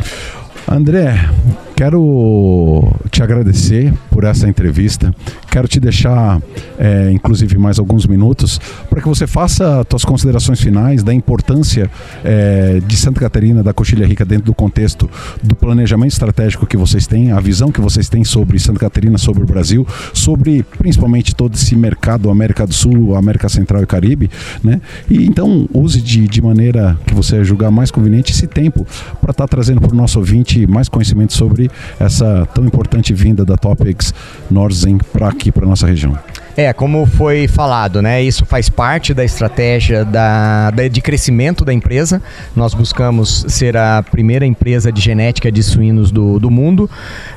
André, 0.67 1.29
quero 1.75 2.93
te 3.11 3.21
agradecer 3.21 3.93
por 4.23 4.29
essa 4.29 4.47
entrevista. 4.47 5.13
Quero 5.51 5.67
te 5.67 5.79
deixar, 5.79 6.41
é, 6.79 7.11
inclusive, 7.11 7.57
mais 7.57 7.77
alguns 7.77 8.07
minutos 8.07 8.59
para 8.89 9.01
que 9.01 9.07
você 9.07 9.27
faça 9.27 9.85
suas 9.89 10.05
considerações 10.05 10.61
finais 10.61 11.03
da 11.03 11.13
importância 11.13 11.91
é, 12.23 12.79
de 12.87 12.95
Santa 12.95 13.19
Catarina, 13.19 13.61
da 13.61 13.73
Coxilha 13.73 14.07
Rica, 14.07 14.23
dentro 14.23 14.45
do 14.45 14.53
contexto 14.53 15.09
do 15.43 15.55
planejamento 15.55 16.11
estratégico 16.13 16.65
que 16.65 16.77
vocês 16.77 17.05
têm, 17.05 17.31
a 17.31 17.39
visão 17.39 17.69
que 17.71 17.81
vocês 17.81 18.07
têm 18.07 18.23
sobre 18.23 18.57
Santa 18.59 18.79
Catarina, 18.79 19.17
sobre 19.17 19.43
o 19.43 19.45
Brasil, 19.45 19.85
sobre 20.13 20.63
principalmente 20.63 21.35
todo 21.35 21.55
esse 21.55 21.75
mercado 21.75 22.29
América 22.29 22.65
do 22.65 22.73
Sul, 22.73 23.15
América 23.15 23.49
Central 23.49 23.83
e 23.83 23.85
Caribe, 23.85 24.31
né? 24.63 24.79
E 25.09 25.25
então 25.25 25.67
use 25.73 26.01
de, 26.01 26.27
de 26.27 26.41
maneira 26.41 26.97
que 27.05 27.13
você 27.13 27.43
julgar 27.43 27.69
mais 27.71 27.91
conveniente 27.91 28.31
esse 28.31 28.47
tempo 28.47 28.87
para 29.19 29.31
estar 29.31 29.43
tá 29.43 29.47
trazendo 29.47 29.81
para 29.81 29.91
o 29.91 29.95
nosso 29.95 30.17
ouvinte 30.17 30.65
mais 30.65 30.87
conhecimento 30.87 31.33
sobre 31.33 31.69
essa 31.99 32.47
tão 32.53 32.65
importante 32.65 33.13
vinda 33.13 33.43
da 33.43 33.57
Topics 33.57 34.12
Norzen 34.49 34.97
para 35.11 35.27
aqui, 35.27 35.51
para 35.51 35.65
nossa 35.65 35.87
região. 35.87 36.17
É, 36.55 36.71
como 36.71 37.05
foi 37.07 37.47
falado, 37.47 37.99
né? 37.99 38.21
Isso 38.21 38.45
faz 38.45 38.69
parte 38.69 39.11
da 39.11 39.25
estratégia 39.25 40.05
da, 40.05 40.69
da, 40.69 40.87
de 40.87 41.01
crescimento 41.01 41.65
da 41.65 41.73
empresa. 41.73 42.21
Nós 42.55 42.75
buscamos 42.75 43.45
ser 43.47 43.75
a 43.75 44.03
primeira 44.03 44.45
empresa 44.45 44.91
de 44.91 45.01
genética 45.01 45.51
de 45.51 45.63
suínos 45.63 46.11
do, 46.11 46.39
do 46.39 46.51
mundo. 46.51 46.87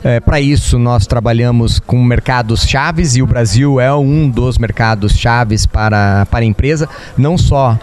É, 0.05 0.21
Para 0.21 0.39
isso, 0.39 0.79
nós 0.79 1.07
trabalhamos 1.07 1.79
com 1.79 2.03
mercados 2.05 2.67
chaves 2.67 3.17
e 3.17 3.23
o 3.23 3.27
Brasil 3.27 3.81
é 3.81 3.95
um 3.95 4.29
dos 4.29 4.59
mercados 4.59 5.12
chaves 5.12 5.65
para, 5.65 6.27
para 6.27 6.41
a 6.41 6.47
empresa, 6.47 6.87
não 7.17 7.39
só 7.39 7.79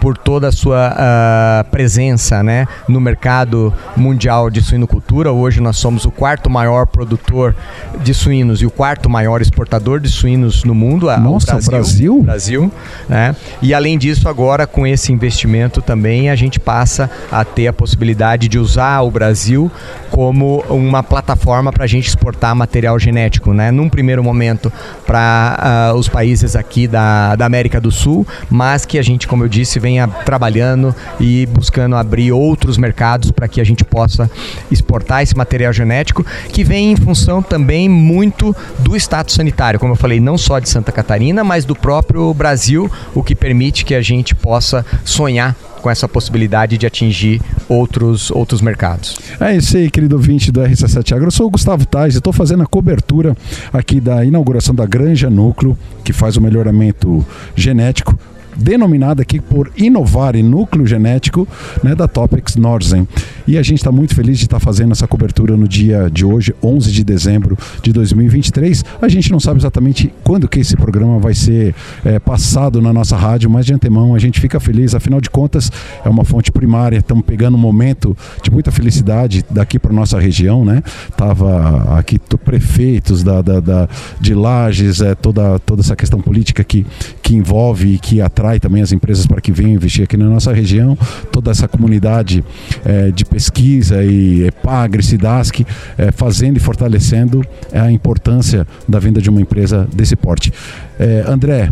por 0.00 0.16
toda 0.16 0.48
a 0.48 0.52
sua 0.52 0.92
uh, 0.92 1.70
presença 1.70 2.42
né, 2.42 2.66
no 2.88 3.00
mercado 3.00 3.72
mundial 3.96 4.50
de 4.50 4.62
suinocultura. 4.62 5.32
Hoje 5.32 5.60
nós 5.60 5.76
somos 5.76 6.04
o 6.04 6.10
quarto 6.10 6.48
maior 6.48 6.86
produtor 6.86 7.54
de 8.02 8.14
suínos 8.14 8.62
e 8.62 8.66
o 8.66 8.70
quarto 8.70 9.08
maior 9.10 9.40
exportador 9.40 10.00
de 10.00 10.08
suínos 10.08 10.64
no 10.64 10.74
mundo. 10.74 11.06
Nossa, 11.18 11.52
Brasil. 11.52 11.70
Brasil? 11.70 12.22
Brasil 12.22 12.72
né? 13.08 13.34
E 13.60 13.74
além 13.74 13.98
disso, 13.98 14.28
agora 14.28 14.66
com 14.66 14.86
esse 14.86 15.12
investimento 15.12 15.80
também 15.82 16.30
a 16.30 16.36
gente 16.36 16.60
passa 16.60 17.10
a 17.30 17.44
ter 17.44 17.68
a 17.68 17.72
possibilidade 17.72 18.48
de 18.48 18.58
usar 18.58 19.00
o 19.00 19.10
Brasil 19.10 19.70
como 20.10 20.64
uma 20.68 21.02
plataforma 21.02 21.72
para 21.72 21.84
a 21.84 21.86
gente 21.86 22.08
exportar 22.08 22.54
material 22.54 22.98
genético. 22.98 23.52
Né? 23.52 23.70
Num 23.70 23.88
primeiro 23.88 24.22
momento 24.22 24.72
para 25.06 25.56
uh, 25.58 25.62
ah, 25.68 25.92
os 25.94 26.08
países 26.08 26.56
aqui 26.56 26.86
da, 26.86 27.36
da 27.36 27.46
América 27.46 27.80
do 27.80 27.90
Sul, 27.90 28.26
mas 28.50 28.84
que 28.84 28.98
a 28.98 29.02
gente, 29.02 29.26
como 29.26 29.44
eu 29.44 29.48
disse, 29.48 29.78
venha 29.88 30.06
trabalhando 30.06 30.94
e 31.18 31.46
buscando 31.46 31.96
abrir 31.96 32.30
outros 32.30 32.76
mercados 32.76 33.30
para 33.30 33.48
que 33.48 33.58
a 33.58 33.64
gente 33.64 33.84
possa 33.84 34.30
exportar 34.70 35.22
esse 35.22 35.34
material 35.34 35.72
genético, 35.72 36.26
que 36.52 36.62
vem 36.62 36.92
em 36.92 36.96
função 36.96 37.42
também 37.42 37.88
muito 37.88 38.54
do 38.80 38.94
status 38.94 39.34
sanitário, 39.34 39.80
como 39.80 39.92
eu 39.92 39.96
falei, 39.96 40.20
não 40.20 40.36
só 40.36 40.58
de 40.58 40.68
Santa 40.68 40.92
Catarina, 40.92 41.42
mas 41.42 41.64
do 41.64 41.74
próprio 41.74 42.34
Brasil, 42.34 42.90
o 43.14 43.22
que 43.22 43.34
permite 43.34 43.82
que 43.82 43.94
a 43.94 44.02
gente 44.02 44.34
possa 44.34 44.84
sonhar 45.04 45.56
com 45.80 45.88
essa 45.88 46.08
possibilidade 46.08 46.76
de 46.76 46.86
atingir 46.86 47.40
outros, 47.68 48.30
outros 48.32 48.60
mercados. 48.60 49.16
É 49.40 49.56
isso 49.56 49.76
aí, 49.76 49.88
querido 49.88 50.16
ouvinte 50.16 50.52
do 50.52 50.60
RC7 50.60 51.14
Agro. 51.14 51.28
Eu 51.28 51.30
sou 51.30 51.46
o 51.46 51.50
Gustavo 51.50 51.86
Tais 51.86 52.14
e 52.14 52.18
estou 52.18 52.32
fazendo 52.32 52.64
a 52.64 52.66
cobertura 52.66 53.34
aqui 53.72 54.00
da 54.00 54.24
inauguração 54.24 54.74
da 54.74 54.84
Granja 54.84 55.30
Núcleo, 55.30 55.78
que 56.04 56.12
faz 56.12 56.36
o 56.36 56.40
melhoramento 56.42 57.24
genético 57.54 58.18
denominada 58.58 59.22
aqui 59.22 59.40
por 59.40 59.70
inovar 59.76 60.36
em 60.36 60.42
núcleo 60.42 60.86
genético 60.86 61.46
né, 61.82 61.94
da 61.94 62.08
Topex 62.08 62.56
Norzen. 62.56 63.06
E 63.46 63.56
a 63.56 63.62
gente 63.62 63.78
está 63.78 63.90
muito 63.90 64.14
feliz 64.14 64.38
de 64.38 64.44
estar 64.44 64.58
tá 64.58 64.64
fazendo 64.64 64.92
essa 64.92 65.06
cobertura 65.06 65.56
no 65.56 65.66
dia 65.66 66.10
de 66.10 66.24
hoje, 66.24 66.54
11 66.62 66.92
de 66.92 67.04
dezembro 67.04 67.56
de 67.82 67.92
2023. 67.92 68.84
A 69.00 69.08
gente 69.08 69.30
não 69.30 69.40
sabe 69.40 69.60
exatamente 69.60 70.12
quando 70.22 70.48
que 70.48 70.60
esse 70.60 70.76
programa 70.76 71.18
vai 71.18 71.34
ser 71.34 71.74
é, 72.04 72.18
passado 72.18 72.82
na 72.82 72.92
nossa 72.92 73.16
rádio, 73.16 73.48
mas 73.48 73.64
de 73.64 73.72
antemão 73.72 74.14
a 74.14 74.18
gente 74.18 74.40
fica 74.40 74.60
feliz, 74.60 74.94
afinal 74.94 75.20
de 75.20 75.30
contas 75.30 75.70
é 76.04 76.08
uma 76.08 76.24
fonte 76.24 76.50
primária, 76.50 76.98
estamos 76.98 77.24
pegando 77.24 77.56
um 77.56 77.60
momento 77.60 78.16
de 78.42 78.50
muita 78.50 78.70
felicidade 78.70 79.44
daqui 79.50 79.78
para 79.78 79.92
nossa 79.92 80.18
região, 80.18 80.64
né? 80.64 80.82
Tava 81.16 81.98
aqui 81.98 82.18
prefeitos 82.44 83.22
da, 83.22 83.42
da, 83.42 83.60
da, 83.60 83.88
de 84.20 84.34
Lages, 84.34 85.00
é, 85.00 85.14
toda, 85.14 85.58
toda 85.58 85.82
essa 85.82 85.94
questão 85.94 86.20
política 86.20 86.64
que, 86.64 86.86
que 87.22 87.34
envolve 87.34 87.94
e 87.94 87.98
que 87.98 88.20
atrai 88.20 88.47
atrai 88.48 88.58
também 88.58 88.82
as 88.82 88.92
empresas 88.92 89.26
para 89.26 89.40
que 89.40 89.52
venham 89.52 89.72
investir 89.72 90.04
aqui 90.04 90.16
na 90.16 90.24
nossa 90.24 90.52
região, 90.52 90.96
toda 91.30 91.50
essa 91.50 91.68
comunidade 91.68 92.42
é, 92.84 93.10
de 93.10 93.24
pesquisa 93.24 94.02
e 94.02 94.46
EPAGRE, 94.46 95.02
SIDASC, 95.02 95.66
é, 95.98 96.10
fazendo 96.10 96.56
e 96.56 96.60
fortalecendo 96.60 97.44
a 97.72 97.92
importância 97.92 98.66
da 98.88 98.98
vinda 98.98 99.20
de 99.20 99.28
uma 99.28 99.40
empresa 99.40 99.86
desse 99.94 100.16
porte. 100.16 100.52
É, 100.98 101.24
André, 101.26 101.70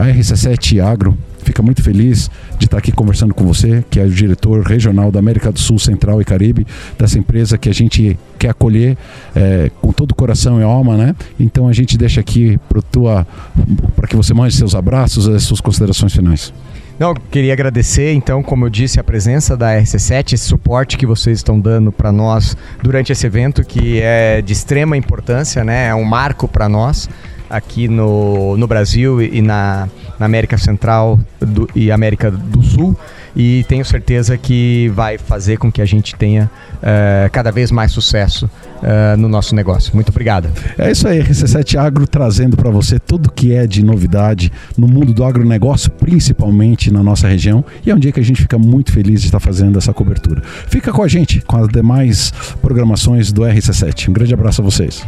a 0.00 0.06
RC7 0.06 0.82
Agro 0.82 1.16
fica 1.48 1.62
muito 1.62 1.82
feliz 1.82 2.30
de 2.58 2.66
estar 2.66 2.76
aqui 2.76 2.92
conversando 2.92 3.32
com 3.32 3.44
você, 3.46 3.82
que 3.90 3.98
é 3.98 4.04
o 4.04 4.10
diretor 4.10 4.62
regional 4.62 5.10
da 5.10 5.18
América 5.18 5.50
do 5.50 5.58
Sul, 5.58 5.78
Central 5.78 6.20
e 6.20 6.24
Caribe, 6.24 6.66
dessa 6.98 7.18
empresa 7.18 7.56
que 7.56 7.70
a 7.70 7.74
gente 7.74 8.18
quer 8.38 8.50
acolher 8.50 8.96
é, 9.34 9.70
com 9.80 9.90
todo 9.90 10.12
o 10.12 10.14
coração 10.14 10.60
e 10.60 10.62
alma, 10.62 10.96
né? 10.96 11.14
Então 11.40 11.66
a 11.66 11.72
gente 11.72 11.96
deixa 11.96 12.20
aqui 12.20 12.58
para 12.68 14.06
que 14.06 14.14
você 14.14 14.34
mande 14.34 14.54
seus 14.54 14.74
abraços, 14.74 15.26
as 15.26 15.42
suas 15.42 15.60
considerações 15.60 16.12
finais. 16.12 16.52
Não, 16.98 17.14
queria 17.14 17.52
agradecer, 17.52 18.12
então, 18.12 18.42
como 18.42 18.66
eu 18.66 18.70
disse, 18.70 18.98
a 18.98 19.04
presença 19.04 19.56
da 19.56 19.72
RC7, 19.80 20.32
esse 20.32 20.44
suporte 20.44 20.98
que 20.98 21.06
vocês 21.06 21.38
estão 21.38 21.58
dando 21.58 21.92
para 21.92 22.10
nós 22.10 22.56
durante 22.82 23.12
esse 23.12 23.24
evento, 23.24 23.64
que 23.64 24.00
é 24.02 24.42
de 24.42 24.52
extrema 24.52 24.96
importância, 24.96 25.62
né? 25.64 25.86
É 25.86 25.94
um 25.94 26.04
marco 26.04 26.48
para 26.48 26.68
nós 26.68 27.08
aqui 27.48 27.88
no, 27.88 28.56
no 28.56 28.66
Brasil 28.66 29.22
e 29.22 29.40
na, 29.40 29.88
na 30.18 30.26
América 30.26 30.58
Central 30.58 31.18
do, 31.40 31.68
e 31.74 31.90
América 31.90 32.30
do 32.30 32.62
Sul 32.62 32.96
e 33.38 33.64
tenho 33.68 33.84
certeza 33.84 34.36
que 34.36 34.90
vai 34.94 35.16
fazer 35.16 35.58
com 35.58 35.70
que 35.70 35.80
a 35.80 35.84
gente 35.84 36.16
tenha 36.16 36.50
uh, 36.76 37.30
cada 37.30 37.52
vez 37.52 37.70
mais 37.70 37.92
sucesso 37.92 38.46
uh, 38.46 39.16
no 39.16 39.28
nosso 39.28 39.54
negócio. 39.54 39.94
Muito 39.94 40.08
obrigado. 40.08 40.48
É 40.76 40.90
isso 40.90 41.06
aí, 41.06 41.22
RC7 41.22 41.78
Agro 41.78 42.04
trazendo 42.06 42.56
para 42.56 42.68
você 42.68 42.98
tudo 42.98 43.30
que 43.30 43.54
é 43.54 43.64
de 43.64 43.84
novidade 43.84 44.50
no 44.76 44.88
mundo 44.88 45.14
do 45.14 45.24
agronegócio, 45.24 45.88
principalmente 45.90 46.90
na 46.92 47.00
nossa 47.00 47.28
região. 47.28 47.64
E 47.86 47.90
é 47.92 47.94
um 47.94 47.98
dia 47.98 48.10
que 48.10 48.18
a 48.18 48.24
gente 48.24 48.42
fica 48.42 48.58
muito 48.58 48.90
feliz 48.90 49.20
de 49.20 49.28
estar 49.28 49.40
fazendo 49.40 49.78
essa 49.78 49.92
cobertura. 49.92 50.42
Fica 50.68 50.92
com 50.92 51.02
a 51.02 51.08
gente 51.08 51.40
com 51.40 51.58
as 51.58 51.68
demais 51.68 52.32
programações 52.60 53.30
do 53.30 53.42
RC7. 53.42 54.08
Um 54.08 54.12
grande 54.12 54.34
abraço 54.34 54.60
a 54.60 54.64
vocês. 54.64 55.06